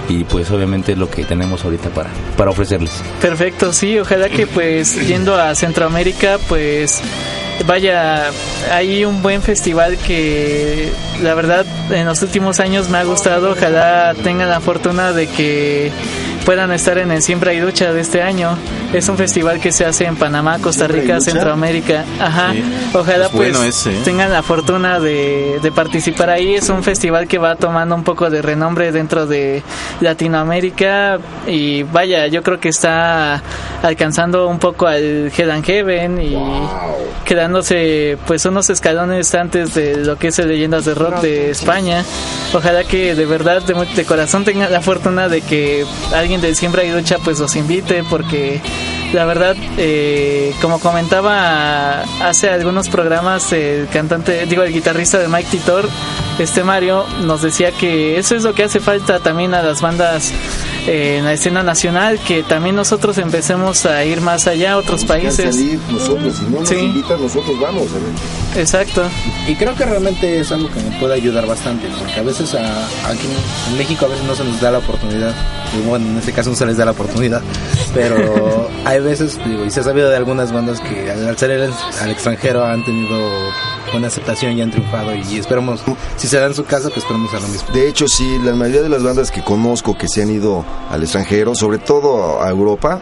Y 0.09 0.25
pues 0.25 0.51
obviamente 0.51 0.93
es 0.93 0.99
lo 0.99 1.11
que 1.11 1.25
tenemos 1.25 1.65
ahorita 1.65 1.91
para, 1.91 2.11
para 2.37 2.51
ofrecerles. 2.51 3.03
Perfecto, 3.21 3.73
sí, 3.73 3.99
ojalá 3.99 4.29
que 4.29 4.47
pues 4.47 5.07
yendo 5.07 5.35
a 5.35 5.55
Centroamérica, 5.55 6.39
pues 6.49 7.03
vaya, 7.67 8.31
hay 8.71 9.05
un 9.05 9.23
buen 9.23 9.43
festival 9.43 9.97
que 9.99 10.91
la 11.23 11.35
verdad 11.35 11.67
en 11.91 12.07
los 12.07 12.23
últimos 12.23 12.61
años 12.61 12.89
me 12.89 12.99
ha 12.99 13.05
gustado, 13.05 13.53
ojalá 13.53 14.15
tengan 14.23 14.49
la 14.49 14.61
fortuna 14.61 15.13
de 15.13 15.27
que 15.27 15.91
puedan 16.49 16.73
estar 16.73 16.97
en 16.97 17.11
el 17.11 17.21
Siembra 17.21 17.53
y 17.53 17.59
Ducha 17.61 17.93
de 17.93 18.01
este 18.01 18.23
año. 18.23 18.57
Es 18.95 19.07
un 19.11 19.19
festival 19.19 19.61
que 19.61 19.71
se 19.71 19.85
hace 19.85 20.07
en 20.07 20.17
Panamá, 20.17 20.59
Costa 20.59 20.87
¿Siembra 20.87 20.97
y 20.97 21.01
Rica? 21.03 21.21
Centroamérica. 21.21 22.05
Ajá. 22.19 22.53
Sí. 22.55 22.65
Ojalá 22.95 23.27
Es 23.27 23.33
pues 23.33 23.53
bueno 23.53 23.63
ese, 23.69 23.91
¿eh? 23.91 24.01
tengan 24.03 24.33
la 24.33 24.43
fortuna 24.43 24.99
de, 24.99 25.59
de 25.63 25.73
participar 25.73 26.31
ahí. 26.31 26.55
Es 26.55 26.71
un 26.71 26.83
festival 26.83 27.29
que 27.29 27.37
va 27.37 27.57
tomando 27.57 27.95
un 27.95 28.03
poco 28.03 28.31
de 28.31 28.41
renombre 28.41 28.93
dentro 28.93 29.27
de 29.27 29.63
Latinoamérica 30.01 31.19
y 31.47 31.83
vaya, 31.83 32.29
yo 32.29 32.43
creo 32.43 32.59
que 32.59 32.71
está 32.71 33.43
alcanzando 33.83 34.49
un 34.49 34.59
poco 34.59 34.87
al 34.87 35.31
Head 35.37 35.51
and 35.51 35.65
Heaven 35.67 36.23
y 36.23 36.35
quedándose 37.27 38.17
pues 38.27 38.47
unos 38.47 38.71
escalones 38.71 39.35
antes 39.35 39.75
de 39.75 39.97
lo 39.97 40.17
que 40.17 40.29
es 40.29 40.39
el 40.39 40.49
Leyendas 40.49 40.87
de 40.87 40.95
Rock 40.95 41.21
de 41.21 41.51
España. 41.51 42.03
Ojalá 42.55 42.85
que 42.85 43.15
de 43.15 43.27
verdad, 43.27 43.63
de, 43.63 43.75
de 43.75 44.05
corazón 44.07 44.47
tengan 44.47 44.73
la 44.73 44.81
fortuna 44.81 45.29
de 45.29 45.43
que 45.43 45.85
alguien 46.15 46.38
del 46.41 46.57
Siembra 46.57 46.85
y 46.85 46.91
Lucha 46.91 47.19
pues 47.19 47.39
los 47.39 47.57
invite 47.57 48.05
porque 48.05 48.61
la 49.13 49.25
verdad, 49.25 49.57
eh, 49.79 50.53
como 50.61 50.79
comentaba 50.81 52.03
hace 52.23 52.51
algunos 52.51 52.89
programas, 52.89 53.53
el 53.53 53.89
cantante, 53.93 54.47
digo, 54.47 54.63
el 54.63 54.73
guitarrista 54.73 55.19
de 55.19 55.29
Mike 55.29 55.49
Titor, 55.51 55.89
este 56.39 56.63
Mario, 56.65 57.05
nos 57.25 57.43
decía 57.43 57.73
que 57.73 58.19
eso 58.19 58.37
es 58.37 58.45
lo 58.45 58.55
que 58.55 58.65
hace 58.65 58.81
falta 58.81 59.19
también 59.19 59.55
a 59.55 59.63
las 59.63 59.81
bandas 59.81 60.31
eh, 60.87 61.17
en 61.19 61.25
la 61.25 61.33
escena 61.33 61.63
nacional, 61.63 62.19
que 62.27 62.43
también 62.43 62.77
nosotros 62.77 63.19
empecemos 63.19 63.85
a 63.87 64.05
ir 64.05 64.21
más 64.21 64.47
allá 64.47 64.73
a 64.73 64.77
otros 64.79 65.01
Buscar 65.03 65.21
países. 65.21 65.55
salir 65.55 65.79
nosotros, 65.91 66.37
si 66.37 66.45
no 66.45 66.61
nos 66.61 66.69
Sí. 66.69 66.77
invitan, 66.77 67.21
nosotros 67.21 67.59
vamos. 67.61 67.85
a. 68.55 68.59
Exacto. 68.61 69.03
Y 69.47 69.55
creo 69.57 69.75
que 69.75 69.85
realmente 69.85 70.41
es 70.41 70.51
algo 70.53 70.69
que 70.71 70.81
me 70.81 70.99
puede 70.99 71.15
ayudar 71.15 71.47
bastante, 71.47 71.89
porque 71.99 72.21
a 72.21 72.23
veces 72.23 72.55
a- 72.55 72.87
aquí 73.11 73.27
en 73.71 73.77
México 73.79 74.07
a 74.07 74.09
veces 74.09 74.25
no 74.25 74.35
se 74.35 74.45
nos 74.45 74.61
da 74.61 74.71
la 74.71 74.79
oportunidad, 74.79 75.35
y 75.77 75.87
bueno, 75.87 76.07
en 76.07 76.19
este 76.19 76.33
caso 76.33 76.51
no 76.51 76.57
se 76.57 76.67
les 76.67 76.77
da 76.77 76.85
la 76.85 76.93
oportunidad, 76.93 77.43
pero 77.95 78.69
hay 78.85 78.98
veces, 79.03 79.39
digo, 79.45 79.65
y 79.65 79.71
se 79.71 79.81
ha 79.81 79.83
sabido 79.83 80.09
de 80.09 80.17
algunas 80.17 80.53
bandas 80.53 80.81
que 80.81 81.11
al 81.11 81.27
al 81.27 81.37
salir 81.37 81.71
al, 82.01 82.11
extranjero 82.11 82.65
han 82.65 82.85
tenido 82.85 83.19
buena 83.93 84.09
aceptación 84.09 84.59
y 84.59 84.63
han 84.63 84.71
triunfado, 84.71 85.15
y 85.15 85.39
esperamos, 85.39 85.83
si 86.17 86.29
se 86.29 86.39
da 86.39 86.47
en 86.47 86.55
su 86.55 86.65
casa, 86.65 86.89
pues 86.89 86.99
esperamos 86.99 87.33
a 87.35 87.41
lo 87.41 87.49
mismo. 87.49 87.69
De 87.73 87.89
hecho, 87.89 88.07
sí, 88.09 88.39
la 88.45 88.53
mayoría 88.55 88.83
de 88.83 88.89
las 88.89 89.03
bandas 89.03 89.31
que 89.31 89.43
conozco 89.43 89.97
que 89.97 90.09
se 90.09 90.23
han 90.23 90.31
ido 90.31 90.65
al 90.91 91.03
extranjero, 91.03 91.55
sobre 91.55 91.79
todo 91.79 92.43
a 92.43 92.51
Europa, 92.51 93.01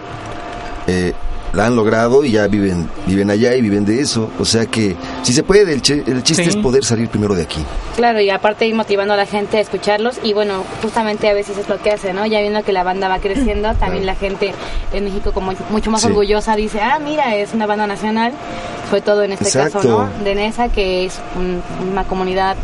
eh, 0.87 1.13
la 1.57 1.67
han 1.67 1.75
logrado 1.75 2.23
y 2.25 2.33
ya 2.33 2.47
viven 2.47 2.89
viven 3.07 3.31
allá 3.31 3.55
y 3.57 3.63
viven 3.63 3.85
de 3.85 4.01
eso. 4.01 4.31
O 4.39 4.45
sea 4.45 4.67
que, 4.67 4.95
si 5.23 5.33
se 5.33 5.43
puede, 5.43 5.73
el, 5.73 5.81
che- 5.83 6.05
el 6.07 6.23
chiste 6.23 6.45
Sí. 6.45 6.51
es 6.51 6.57
poder 6.57 6.85
salir 6.85 7.09
primero 7.09 7.35
de 7.35 7.43
aquí. 7.43 7.65
Claro, 7.97 8.21
y 8.21 8.31
aparte 8.31 8.67
ir 8.67 8.75
motivando 8.75 9.15
a 9.15 9.17
la 9.17 9.27
gente 9.27 9.57
a 9.57 9.61
escucharlos 9.61 10.21
y 10.23 10.33
bueno, 10.35 10.63
justamente 10.83 11.29
a 11.29 11.33
veces 11.35 11.57
es 11.59 11.69
lo 11.69 11.79
que 11.81 11.91
hace, 11.93 12.13
¿no? 12.13 12.27
Ya 12.27 12.41
viendo 12.41 12.63
que 12.63 12.73
la 12.73 12.85
banda 12.85 13.09
va 13.09 13.19
creciendo, 13.19 13.75
también 13.81 14.05
la 14.07 14.15
gente 14.15 14.53
en 14.93 15.05
México 15.05 15.33
como 15.33 15.53
mucho 15.71 15.91
más 15.91 16.03
Sí. 16.03 16.09
orgullosa 16.09 16.55
dice, 16.57 16.81
ah, 16.83 16.99
mira, 17.03 17.35
es 17.37 17.55
una 17.55 17.67
banda 17.67 17.87
nacional, 17.87 18.33
sobre 18.91 19.01
todo 19.01 19.23
en 19.23 19.33
este 19.33 19.45
Exacto. 19.47 19.79
caso, 19.79 19.89
¿no? 20.19 20.25
De 20.25 20.35
Nesa, 20.35 20.69
que 20.69 21.07
es 21.07 21.19
un- 21.37 21.63
una 21.91 22.05
comunidad 22.05 22.57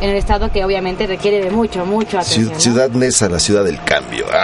en 0.00 0.10
el 0.10 0.16
estado 0.16 0.50
que 0.50 0.64
obviamente 0.64 1.06
requiere 1.06 1.40
de 1.42 1.50
mucho, 1.50 1.84
mucho 1.86 2.18
atención. 2.18 2.52
¿no? 2.52 2.60
Ciudad 2.60 2.90
Nesa, 2.90 3.28
la 3.28 3.38
ciudad 3.38 3.64
del 3.64 3.82
cambio. 3.84 4.26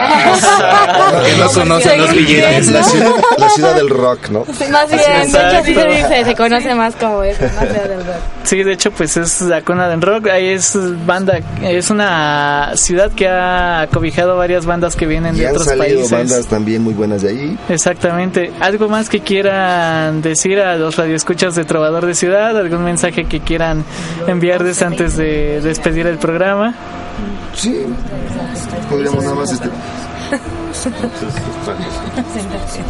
Que 1.24 1.36
no 1.36 1.48
conocen 1.50 2.00
los 2.00 2.12
billetes. 2.14 2.68
Es 2.68 2.72
la 2.72 2.82
ciudad, 2.84 3.10
la 3.38 3.48
ciudad 3.50 3.74
del 3.74 3.88
rock, 3.90 4.28
¿no? 4.30 4.44
Más 4.70 4.88
bien, 4.88 5.00
de 5.32 5.38
hecho 5.38 5.38
así 5.56 5.74
se 5.74 5.86
dice, 5.86 6.24
se 6.24 6.34
conoce 6.34 6.74
más 6.74 6.94
como 6.96 7.22
eso, 7.22 7.42
más 7.44 7.62
allá 7.62 7.88
del 7.88 7.98
rock. 8.04 8.16
Sí, 8.44 8.62
de 8.62 8.72
hecho, 8.72 8.90
pues 8.90 9.16
es 9.16 9.40
la 9.42 9.62
cuna 9.62 9.88
del 9.88 10.00
rock. 10.00 10.28
Ahí 10.28 10.46
es 10.48 10.76
banda, 11.06 11.38
es 11.62 11.90
una 11.90 12.72
ciudad 12.74 13.10
que 13.12 13.28
ha 13.28 13.88
cobijado 13.92 14.36
varias 14.36 14.66
bandas 14.66 14.96
que 14.96 15.06
vienen 15.06 15.34
Y 15.36 15.40
de 15.40 15.46
han 15.48 15.52
otros 15.52 15.66
salido 15.68 15.86
países. 16.00 16.10
bandas 16.10 16.46
también 16.46 16.82
muy 16.82 16.94
buenas 16.94 17.22
de 17.22 17.30
ahí. 17.30 17.58
Exactamente. 17.68 18.52
¿Algo 18.60 18.88
más 18.88 19.08
que 19.08 19.20
quieran 19.20 20.22
decir 20.22 20.58
a 20.60 20.76
los 20.76 20.96
radioescuchas 20.96 21.54
de 21.54 21.64
Trovador 21.64 22.06
de 22.06 22.14
Ciudad? 22.14 22.56
¿Algún 22.56 22.84
mensaje 22.84 23.24
que 23.24 23.40
quieran 23.40 23.84
enviarles 24.26 24.80
antes 24.82 25.16
de 25.16 25.39
despedir 25.62 26.06
el 26.06 26.18
programa? 26.18 26.74
Sí, 27.54 27.84
podríamos 28.88 29.22
nada 29.24 29.36
más 29.36 29.52
este. 29.52 29.68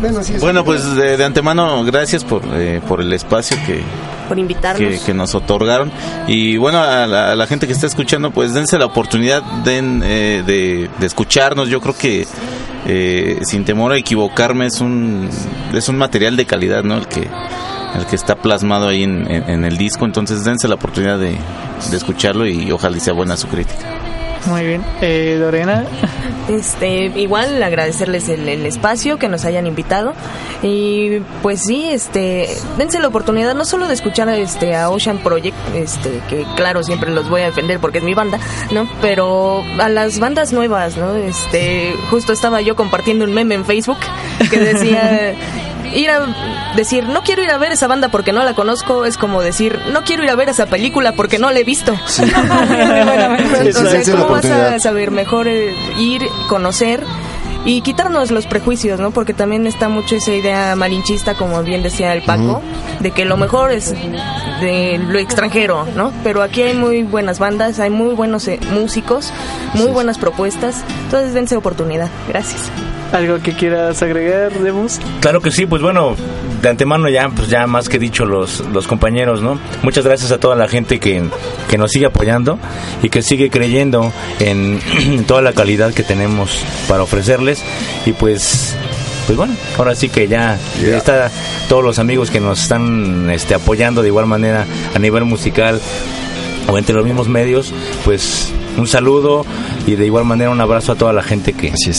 Bueno, 0.00 0.22
sí, 0.22 0.34
es- 0.34 0.40
Bueno, 0.40 0.64
pues 0.64 0.94
de, 0.94 1.16
de 1.16 1.24
antemano, 1.24 1.84
gracias 1.84 2.24
por, 2.24 2.42
eh, 2.54 2.80
por 2.86 3.00
el 3.00 3.12
espacio 3.12 3.56
que, 3.66 3.80
por 4.28 4.38
invitarnos. 4.38 4.98
que, 5.00 5.06
que 5.06 5.14
nos 5.14 5.34
otorgaron. 5.34 5.90
Y 6.26 6.56
bueno, 6.56 6.78
a 6.82 7.06
la, 7.06 7.32
a 7.32 7.36
la 7.36 7.46
gente 7.46 7.66
que 7.66 7.72
está 7.72 7.86
escuchando, 7.86 8.30
pues 8.30 8.54
dense 8.54 8.78
la 8.78 8.86
oportunidad 8.86 9.42
den, 9.64 10.02
eh, 10.04 10.42
de, 10.46 10.90
de 10.98 11.06
escucharnos. 11.06 11.68
Yo 11.68 11.80
creo 11.80 11.96
que, 11.96 12.26
eh, 12.86 13.38
sin 13.42 13.64
temor 13.64 13.92
a 13.92 13.96
equivocarme, 13.98 14.66
es 14.66 14.80
un, 14.80 15.28
es 15.72 15.88
un 15.88 15.96
material 15.98 16.36
de 16.36 16.44
calidad, 16.46 16.82
¿no? 16.84 16.96
El 16.96 17.06
que, 17.06 17.28
el 17.96 18.06
que 18.06 18.16
está 18.16 18.36
plasmado 18.36 18.88
ahí 18.88 19.02
en, 19.04 19.30
en- 19.30 19.48
en 19.50 19.64
el 19.64 19.76
disco. 19.78 20.04
Entonces 20.04 20.44
dense 20.44 20.68
la 20.68 20.74
oportunidad 20.76 21.18
de, 21.18 21.36
de 21.90 21.96
escucharlo 21.96 22.46
y 22.46 22.70
ojalá 22.72 22.96
y 22.96 23.00
sea 23.00 23.12
buena 23.12 23.36
su 23.36 23.48
crítica. 23.48 23.78
Muy 24.46 24.64
bien. 24.64 24.82
Eh, 25.02 25.36
Lorena. 25.38 25.84
Este, 26.48 27.04
igual 27.16 27.62
agradecerles 27.62 28.28
el, 28.28 28.48
el 28.48 28.64
espacio 28.66 29.18
que 29.18 29.28
nos 29.28 29.44
hayan 29.44 29.66
invitado 29.68 30.14
y 30.62 31.20
pues 31.42 31.62
sí, 31.62 31.84
este, 31.90 32.48
dense 32.76 32.98
la 32.98 33.06
oportunidad 33.08 33.54
no 33.54 33.64
solo 33.64 33.86
de 33.86 33.94
escuchar 33.94 34.28
este 34.30 34.74
a 34.74 34.88
Ocean 34.90 35.18
Project, 35.18 35.54
este, 35.76 36.20
que 36.28 36.44
claro 36.56 36.82
siempre 36.82 37.10
los 37.12 37.28
voy 37.28 37.42
a 37.42 37.46
defender 37.46 37.78
porque 37.78 37.98
es 37.98 38.04
mi 38.04 38.14
banda, 38.14 38.38
¿no? 38.72 38.88
Pero 39.00 39.62
a 39.78 39.88
las 39.90 40.18
bandas 40.18 40.52
nuevas, 40.52 40.96
¿no? 40.96 41.14
Este, 41.14 41.94
justo 42.10 42.32
estaba 42.32 42.62
yo 42.62 42.74
compartiendo 42.74 43.24
un 43.26 43.32
meme 43.32 43.54
en 43.54 43.64
Facebook 43.64 43.98
que 44.50 44.58
decía 44.58 45.34
ir 45.94 46.10
a 46.10 46.20
decir 46.76 47.04
no 47.04 47.22
quiero 47.22 47.42
ir 47.42 47.50
a 47.50 47.58
ver 47.58 47.72
esa 47.72 47.86
banda 47.86 48.08
porque 48.08 48.32
no 48.32 48.42
la 48.44 48.54
conozco 48.54 49.04
es 49.04 49.16
como 49.16 49.42
decir 49.42 49.78
no 49.92 50.04
quiero 50.04 50.24
ir 50.24 50.30
a 50.30 50.34
ver 50.34 50.48
esa 50.48 50.66
película 50.66 51.12
porque 51.12 51.38
no 51.38 51.50
la 51.50 51.58
he 51.58 51.64
visto. 51.64 51.92
Entonces, 53.60 53.92
dense 53.92 54.12
la 54.12 54.20
¿cómo 54.20 54.32
vas 54.32 54.44
a 54.44 54.78
saber 54.78 55.10
mejor 55.10 55.48
eh, 55.48 55.74
ir, 55.98 56.22
conocer 56.48 57.04
y 57.64 57.82
quitarnos 57.82 58.30
los 58.30 58.46
prejuicios, 58.46 59.00
¿no? 59.00 59.10
Porque 59.10 59.34
también 59.34 59.66
está 59.66 59.88
mucho 59.88 60.16
esa 60.16 60.32
idea 60.32 60.74
malinchista, 60.76 61.34
como 61.34 61.62
bien 61.62 61.82
decía 61.82 62.12
el 62.14 62.22
Paco, 62.22 62.62
de 63.00 63.10
que 63.10 63.24
lo 63.24 63.36
mejor 63.36 63.70
es 63.70 63.92
de 64.60 64.98
lo 64.98 65.18
extranjero, 65.18 65.86
¿no? 65.94 66.12
Pero 66.24 66.42
aquí 66.42 66.62
hay 66.62 66.74
muy 66.74 67.02
buenas 67.02 67.38
bandas, 67.38 67.78
hay 67.78 67.90
muy 67.90 68.14
buenos 68.14 68.48
eh, 68.48 68.58
músicos, 68.72 69.32
muy 69.74 69.90
buenas 69.90 70.18
propuestas, 70.18 70.82
entonces 71.04 71.34
dense 71.34 71.56
oportunidad. 71.56 72.08
Gracias. 72.28 72.70
¿Algo 73.12 73.38
que 73.42 73.52
quieras 73.52 74.02
agregar, 74.02 74.52
Demus? 74.52 75.00
Claro 75.20 75.40
que 75.40 75.50
sí, 75.50 75.66
pues 75.66 75.82
bueno, 75.82 76.14
de 76.62 76.68
antemano 76.68 77.08
ya, 77.08 77.28
pues 77.28 77.48
ya 77.48 77.66
más 77.66 77.88
que 77.88 77.98
dicho 77.98 78.24
los, 78.24 78.60
los 78.72 78.86
compañeros, 78.86 79.42
¿no? 79.42 79.58
Muchas 79.82 80.04
gracias 80.04 80.30
a 80.30 80.38
toda 80.38 80.54
la 80.54 80.68
gente 80.68 81.00
que, 81.00 81.24
que 81.68 81.78
nos 81.78 81.90
sigue 81.90 82.06
apoyando 82.06 82.58
y 83.02 83.08
que 83.08 83.22
sigue 83.22 83.50
creyendo 83.50 84.12
en, 84.38 84.80
en 85.00 85.24
toda 85.24 85.42
la 85.42 85.52
calidad 85.52 85.92
que 85.92 86.02
tenemos 86.02 86.64
para 86.88 87.02
ofrecerles 87.02 87.62
y 88.06 88.12
pues 88.12 88.76
pues 89.26 89.36
bueno, 89.36 89.54
ahora 89.78 89.94
sí 89.94 90.08
que 90.08 90.26
ya 90.26 90.58
está 90.80 91.30
todos 91.68 91.84
los 91.84 92.00
amigos 92.00 92.32
que 92.32 92.40
nos 92.40 92.62
están 92.62 93.30
este, 93.30 93.54
apoyando 93.54 94.02
de 94.02 94.08
igual 94.08 94.26
manera 94.26 94.66
a 94.92 94.98
nivel 94.98 95.24
musical 95.24 95.80
o 96.66 96.76
entre 96.76 96.96
los 96.96 97.04
mismos 97.04 97.28
medios, 97.28 97.72
pues 98.04 98.52
un 98.76 98.88
saludo 98.88 99.44
y 99.86 99.96
de 99.96 100.06
igual 100.06 100.24
manera 100.24 100.50
un 100.50 100.60
abrazo 100.60 100.92
a 100.92 100.94
toda 100.94 101.12
la 101.12 101.22
gente 101.22 101.52
que, 101.52 101.70
que, 101.70 101.92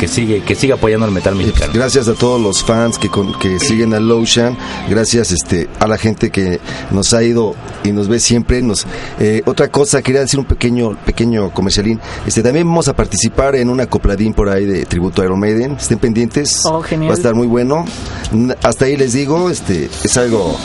que 0.00 0.08
sigue 0.08 0.42
que 0.42 0.54
sigue 0.54 0.72
apoyando 0.72 1.06
el 1.06 1.12
metal 1.12 1.34
mexicano. 1.34 1.72
Gracias 1.74 2.08
a 2.08 2.14
todos 2.14 2.40
los 2.40 2.62
fans 2.64 2.98
que, 2.98 3.08
con- 3.08 3.38
que 3.38 3.58
siguen 3.58 3.94
a 3.94 4.00
Lotion, 4.00 4.56
gracias 4.88 5.32
este, 5.32 5.68
a 5.80 5.86
la 5.86 5.96
gente 5.98 6.30
que 6.30 6.60
nos 6.90 7.14
ha 7.14 7.22
ido 7.22 7.54
y 7.82 7.92
nos 7.92 8.08
ve 8.08 8.20
siempre. 8.20 8.62
Nos, 8.62 8.86
eh, 9.18 9.42
otra 9.46 9.68
cosa, 9.68 10.02
quería 10.02 10.20
decir 10.20 10.38
un 10.38 10.46
pequeño 10.46 10.96
pequeño 11.04 11.50
comercialín. 11.50 12.00
Este, 12.26 12.42
también 12.42 12.66
vamos 12.66 12.88
a 12.88 12.94
participar 12.94 13.56
en 13.56 13.68
una 13.70 13.86
copladín 13.86 14.34
por 14.34 14.48
ahí 14.48 14.64
de 14.64 14.84
tributo 14.86 15.22
a 15.22 15.24
Iron 15.24 15.40
Maiden. 15.40 15.72
Estén 15.80 15.98
pendientes. 15.98 16.60
Oh, 16.64 16.82
genial. 16.82 17.10
Va 17.10 17.14
a 17.14 17.16
estar 17.16 17.34
muy 17.34 17.46
bueno. 17.46 17.84
Hasta 18.62 18.84
ahí 18.86 18.96
les 18.96 19.12
digo, 19.12 19.50
este, 19.50 19.88
es 20.04 20.16
algo 20.16 20.56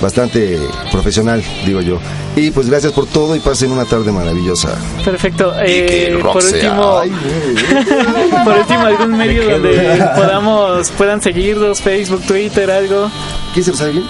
bastante 0.00 0.58
profesional, 0.92 1.42
digo 1.64 1.80
yo. 1.80 1.98
Y 2.36 2.50
pues 2.50 2.68
gracias 2.68 2.92
por 2.92 3.06
todo 3.06 3.34
y 3.34 3.40
pasen 3.40 3.72
una 3.72 3.84
tarde 3.84 4.12
maravillosa. 4.12 4.76
Perfecto. 5.04 5.52
que 5.64 6.06
el 6.08 6.14
Eh, 6.14 6.18
rock 6.20 6.32
por 6.34 6.42
sea- 6.42 6.70
último, 6.70 6.98
Ay, 6.98 7.10
por 8.44 8.56
último 8.58 8.80
algún 8.86 9.16
medio 9.16 9.42
Me 9.44 9.52
donde 9.52 10.04
podamos 10.16 10.90
puedan 10.92 11.22
seguirnos, 11.22 11.80
Facebook, 11.80 12.22
Twitter, 12.26 12.70
algo. 12.70 13.10
¿Quién 13.54 13.64
se 13.64 13.70
lo 13.70 13.76
sabe 13.76 13.92
bien? 13.92 14.04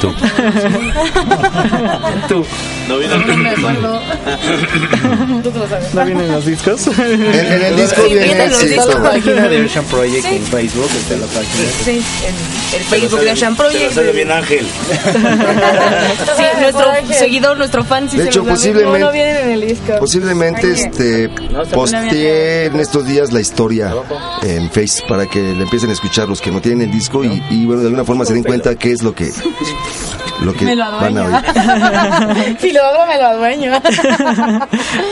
Tú. 0.00 0.12
Tú. 2.28 2.44
No 2.88 2.98
viene 2.98 3.18
No 3.18 3.36
me 3.36 3.50
acuerdo. 3.50 4.00
¿No 5.94 6.04
vienen 6.04 6.32
los 6.32 6.44
discos? 6.46 6.86
En, 6.98 7.22
en 7.24 7.62
el 7.62 7.76
disco 7.76 8.02
Sí, 8.02 8.08
viene 8.08 8.24
vienen 8.24 8.50
los 8.50 8.58
sí, 8.58 8.66
discos. 8.68 8.86
todo. 8.90 8.98
La 9.02 9.10
página 9.10 9.48
de 9.48 9.64
Ocean 9.64 9.84
Project 9.86 10.26
Sí. 10.26 10.34
en 10.36 10.42
Facebook, 10.44 10.88
está 10.96 11.16
la 11.16 11.26
página. 11.26 11.70
Sí, 11.84 11.90
el, 11.90 12.80
el 12.80 12.84
Facebook 12.86 13.20
de 13.20 13.32
Ocean 13.32 13.56
Project. 13.56 13.92
sabe 13.92 14.12
bien 14.12 14.30
Ángel. 14.32 14.66
Sí, 16.36 16.42
nuestro 16.60 16.86
seguidor, 17.18 17.56
nuestro 17.56 17.84
fan, 17.84 18.08
sí 18.10 18.16
De 18.16 18.24
se 18.24 18.28
hecho, 18.28 18.40
lo 18.42 18.50
posiblemente- 18.50 18.98
No, 19.00 19.06
no 19.06 19.12
vienen 19.12 19.36
en 19.36 19.50
el 19.52 19.60
disco. 19.68 19.92
Posiblemente 19.98 20.72
este 20.72 21.30
posteé 21.72 22.66
en 22.66 22.80
estos 22.80 23.06
días 23.06 23.32
la 23.32 23.40
historia 23.40 23.92
en 24.42 24.70
Face 24.70 25.02
para 25.08 25.26
que 25.26 25.40
le 25.40 25.62
empiecen 25.62 25.90
a 25.90 25.92
escuchar 25.94 26.28
los 26.28 26.40
que 26.40 26.50
no 26.50 26.60
tienen 26.60 26.82
el 26.82 26.90
disco 26.90 27.24
y, 27.24 27.42
y, 27.50 27.64
bueno 27.64 27.80
de 27.82 27.86
alguna 27.88 28.04
forma 28.04 28.24
se 28.24 28.34
den 28.34 28.42
cuenta 28.44 28.74
qué 28.74 28.92
es 28.92 29.02
lo 29.02 29.14
que 29.14 29.30
lo 30.40 30.52
que 30.52 30.64
Me 30.66 30.76
lo 30.76 30.84
van 30.92 31.16
a 31.18 31.22
oír. 31.24 31.34
adueño. 31.34 32.56
si 32.60 32.70
lo 32.72 32.84
hago, 32.84 33.06
me 33.06 33.16
lo 33.18 33.26
adueño. 33.26 33.72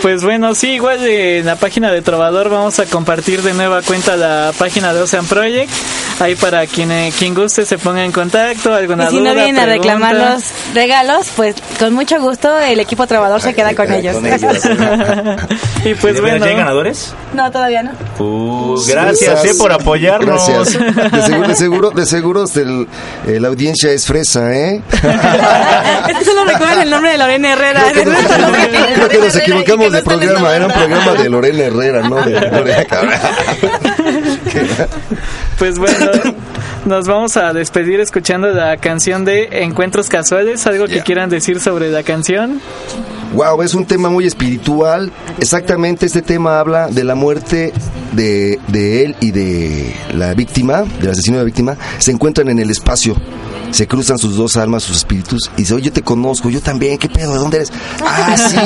Pues 0.02 0.22
bueno, 0.22 0.54
sí, 0.54 0.72
igual 0.72 1.02
eh, 1.06 1.38
en 1.38 1.46
la 1.46 1.56
página 1.56 1.90
de 1.90 2.02
Trovador 2.02 2.50
vamos 2.50 2.78
a 2.78 2.84
compartir 2.84 3.40
de 3.42 3.54
nueva 3.54 3.80
cuenta 3.80 4.16
la 4.16 4.52
página 4.58 4.92
de 4.92 5.00
Ocean 5.00 5.24
Project. 5.24 5.70
Ahí 6.20 6.34
para 6.36 6.66
quien, 6.66 6.92
eh, 6.92 7.10
quien 7.18 7.34
guste 7.34 7.64
se 7.64 7.78
ponga 7.78 8.04
en 8.04 8.12
contacto, 8.12 8.72
alguna 8.74 9.04
Y 9.06 9.08
si 9.10 9.18
duda, 9.18 9.30
no 9.30 9.34
vienen 9.34 9.58
a 9.58 9.62
pregunta. 9.64 9.94
reclamar 9.94 10.14
los 10.14 10.44
regalos, 10.74 11.30
pues 11.34 11.56
con 11.78 11.94
mucho 11.94 12.20
gusto 12.20 12.56
el 12.60 12.78
equipo 12.80 13.06
trabajador 13.06 13.40
se 13.40 13.54
queda 13.54 13.74
con 13.74 13.90
ellos. 13.92 14.16
y 15.84 15.94
pues 15.94 16.14
¿De 16.14 16.20
veras 16.20 16.20
bueno. 16.20 16.44
ya 16.44 16.50
hay 16.50 16.56
ganadores? 16.56 17.14
No, 17.32 17.50
todavía 17.50 17.82
no. 17.82 17.92
Uh, 18.24 18.78
gracias 18.86 19.44
eh, 19.44 19.54
por 19.58 19.72
apoyarnos. 19.72 20.46
Gracias. 20.48 20.78
De 21.12 21.22
seguro, 21.22 21.48
de 21.48 21.56
seguro, 21.56 21.90
de 21.90 22.06
seguro 22.06 22.44
el- 23.26 23.42
la 23.42 23.48
audiencia 23.48 23.90
es 23.90 24.06
fresa, 24.06 24.53
¿eh? 24.53 24.53
es 26.08 26.18
que 26.18 26.24
solo 26.24 26.44
recuerden 26.44 26.80
el 26.80 26.90
nombre 26.90 27.12
de 27.12 27.18
Lorena 27.18 27.52
Herrera. 27.52 27.82
Creo 28.94 29.08
que 29.08 29.18
nos 29.18 29.36
equivocamos 29.36 29.92
de 29.92 30.02
programa, 30.02 30.54
era 30.54 30.66
un 30.66 30.72
programa 30.72 31.12
de 31.12 31.28
Lorena 31.28 31.64
Herrera, 31.64 32.08
¿no? 32.08 32.22
De 32.22 32.40
Lorena 32.40 32.84
Cabrera. 32.84 33.30
Pues 35.58 35.78
bueno, 35.78 36.10
nos 36.84 37.06
vamos 37.06 37.36
a 37.36 37.52
despedir 37.52 38.00
escuchando 38.00 38.48
la 38.48 38.76
canción 38.76 39.24
de 39.24 39.62
Encuentros 39.62 40.08
Casuales. 40.08 40.66
¿Algo 40.66 40.86
que 40.86 41.02
quieran 41.02 41.30
decir 41.30 41.60
sobre 41.60 41.90
la 41.90 42.02
canción? 42.02 42.60
Wow, 43.34 43.62
es 43.62 43.74
un 43.74 43.84
tema 43.84 44.10
muy 44.10 44.26
espiritual. 44.26 45.10
Exactamente, 45.38 46.06
este 46.06 46.22
tema 46.22 46.60
habla 46.60 46.88
de 46.88 47.04
la 47.04 47.14
muerte 47.14 47.72
de, 48.12 48.60
de 48.68 49.04
él 49.04 49.16
y 49.20 49.30
de 49.32 49.94
la 50.14 50.34
víctima, 50.34 50.82
del 51.00 51.10
asesino 51.10 51.38
de 51.38 51.42
la 51.42 51.46
víctima. 51.46 51.76
Se 51.98 52.10
encuentran 52.10 52.48
en 52.48 52.58
el 52.58 52.70
espacio. 52.70 53.16
Se 53.70 53.88
cruzan 53.88 54.18
sus 54.18 54.36
dos 54.36 54.56
almas, 54.56 54.84
sus 54.84 54.98
espíritus, 54.98 55.50
y 55.56 55.62
dice, 55.62 55.74
oye, 55.74 55.86
yo 55.86 55.92
te 55.92 56.02
conozco, 56.02 56.48
yo 56.48 56.60
también, 56.60 56.96
¿qué 56.96 57.08
pedo? 57.08 57.32
¿De 57.32 57.38
dónde 57.40 57.56
eres? 57.56 57.72
Ah, 58.04 58.36
sí, 58.36 58.56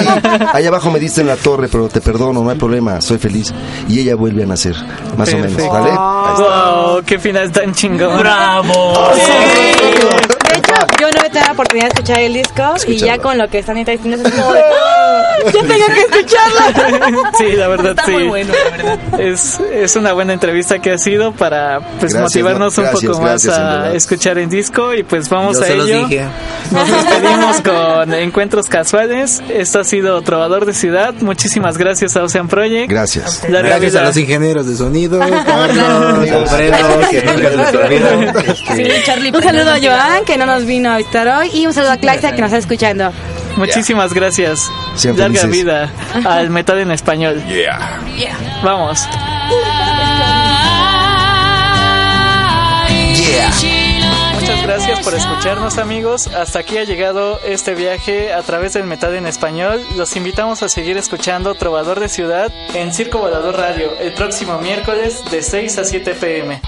allá 0.52 0.68
abajo 0.68 0.90
me 0.90 0.98
diste 0.98 1.22
en 1.22 1.28
la 1.28 1.36
torre, 1.36 1.68
pero 1.72 1.88
te 1.88 2.02
perdono, 2.02 2.42
no 2.44 2.50
hay 2.50 2.58
problema, 2.58 3.00
soy 3.00 3.16
feliz. 3.16 3.54
Y 3.88 4.00
ella 4.00 4.16
vuelve 4.16 4.42
a 4.42 4.46
nacer, 4.46 4.76
más 5.16 5.32
o 5.32 5.38
menos. 5.38 5.56
¿vale? 5.66 5.90
Ahí 5.92 6.34
está. 6.34 6.77
Wow, 6.78 7.02
qué 7.04 7.18
final 7.18 7.50
tan 7.50 7.74
chingón. 7.74 8.18
¡Bravo! 8.20 9.10
De 9.14 10.58
hecho, 10.58 10.74
yo 11.00 11.10
no 11.10 11.18
he 11.24 11.30
tenido 11.30 11.46
la 11.46 11.52
oportunidad 11.52 11.86
de 11.86 11.94
escuchar 11.94 12.20
el 12.20 12.34
disco 12.34 12.74
y 12.86 12.96
ya 12.96 13.18
con 13.18 13.36
lo 13.36 13.48
que 13.48 13.58
están 13.58 13.76
diciendo 13.76 14.28
es 14.28 14.34
como 14.34 14.52
de, 14.52 14.60
¡Ah! 14.60 14.94
yo 15.52 15.60
tengo 15.60 15.86
que 15.86 16.00
escucharlo. 16.00 17.18
Sí, 17.38 17.52
la 17.52 17.68
verdad 17.68 17.90
Está 17.90 18.04
sí. 18.06 18.12
muy 18.12 18.24
bueno, 18.28 18.52
la 18.52 18.76
verdad. 18.76 19.20
Es, 19.20 19.60
es 19.72 19.96
una 19.96 20.12
buena 20.12 20.32
entrevista 20.32 20.78
que 20.80 20.92
ha 20.92 20.98
sido 20.98 21.32
para 21.32 21.80
pues 22.00 22.12
Gracias, 22.14 22.22
motivarnos 22.22 22.76
no, 22.76 22.82
un 22.82 22.88
gracias, 22.90 23.10
poco 23.12 23.22
más 23.22 23.44
gracias, 23.44 23.58
en 23.58 23.64
a 23.64 23.92
escuchar 23.92 24.38
el 24.38 24.48
disco 24.48 24.94
y 24.94 25.02
pues 25.02 25.28
vamos 25.28 25.56
Yo 25.58 25.62
a 25.62 25.66
se 25.66 25.74
los 25.76 25.88
ello. 25.88 26.06
dije. 26.08 26.24
Nos 26.70 26.90
despedimos 26.90 27.60
con 27.60 28.14
Encuentros 28.14 28.66
Casuales. 28.68 29.42
Esto 29.48 29.80
ha 29.80 29.84
sido 29.84 30.20
Trovador 30.22 30.64
de 30.66 30.74
Ciudad. 30.74 31.14
Muchísimas 31.20 31.78
gracias 31.78 32.16
a 32.16 32.22
Ocean 32.24 32.48
Project. 32.48 32.90
Gracias. 32.90 33.42
Gracias 33.48 33.94
a 33.94 34.02
los 34.04 34.16
ingenieros 34.16 34.66
de 34.66 34.76
sonido, 34.76 35.18
Carlos, 35.20 36.28
Alfredo, 36.30 37.00
que 37.10 37.22
nunca 37.22 37.50
se 37.50 37.56
les 37.56 37.74
olvida. 37.74 38.44
Sí, 38.54 38.88
Charlie. 39.04 39.30
Un 39.34 39.42
saludo 39.42 39.70
a 39.72 39.78
Joan, 39.80 40.24
que 40.24 40.36
no 40.36 40.46
nos 40.46 40.64
vino 40.64 40.90
a 40.90 40.96
visitar 40.98 41.28
hoy, 41.28 41.50
y 41.52 41.66
un 41.66 41.72
saludo 41.72 41.92
a 41.92 41.96
Claudia, 41.98 42.32
que 42.34 42.40
nos 42.40 42.48
está 42.48 42.58
escuchando. 42.58 43.12
Muchísimas 43.58 44.14
gracias. 44.14 44.70
Sean 44.94 45.16
Larga 45.16 45.46
vida 45.46 45.92
al 46.24 46.50
metal 46.50 46.78
en 46.78 46.90
español. 46.90 47.42
Vamos. 48.62 49.06
Muchas 54.34 54.62
gracias 54.62 55.00
por 55.00 55.14
escucharnos 55.14 55.78
amigos. 55.78 56.28
Hasta 56.28 56.60
aquí 56.60 56.78
ha 56.78 56.84
llegado 56.84 57.40
este 57.44 57.74
viaje 57.74 58.32
a 58.32 58.42
través 58.42 58.74
del 58.74 58.84
metal 58.84 59.14
en 59.14 59.26
español. 59.26 59.82
Los 59.96 60.14
invitamos 60.16 60.62
a 60.62 60.68
seguir 60.68 60.96
escuchando 60.96 61.54
Trovador 61.54 62.00
de 62.00 62.08
Ciudad 62.08 62.52
en 62.74 62.94
Circo 62.94 63.18
Volador 63.18 63.56
Radio 63.56 63.92
el 63.98 64.14
próximo 64.14 64.58
miércoles 64.58 65.22
de 65.30 65.42
6 65.42 65.78
a 65.78 65.84
7 65.84 66.14
pm. 66.14 66.60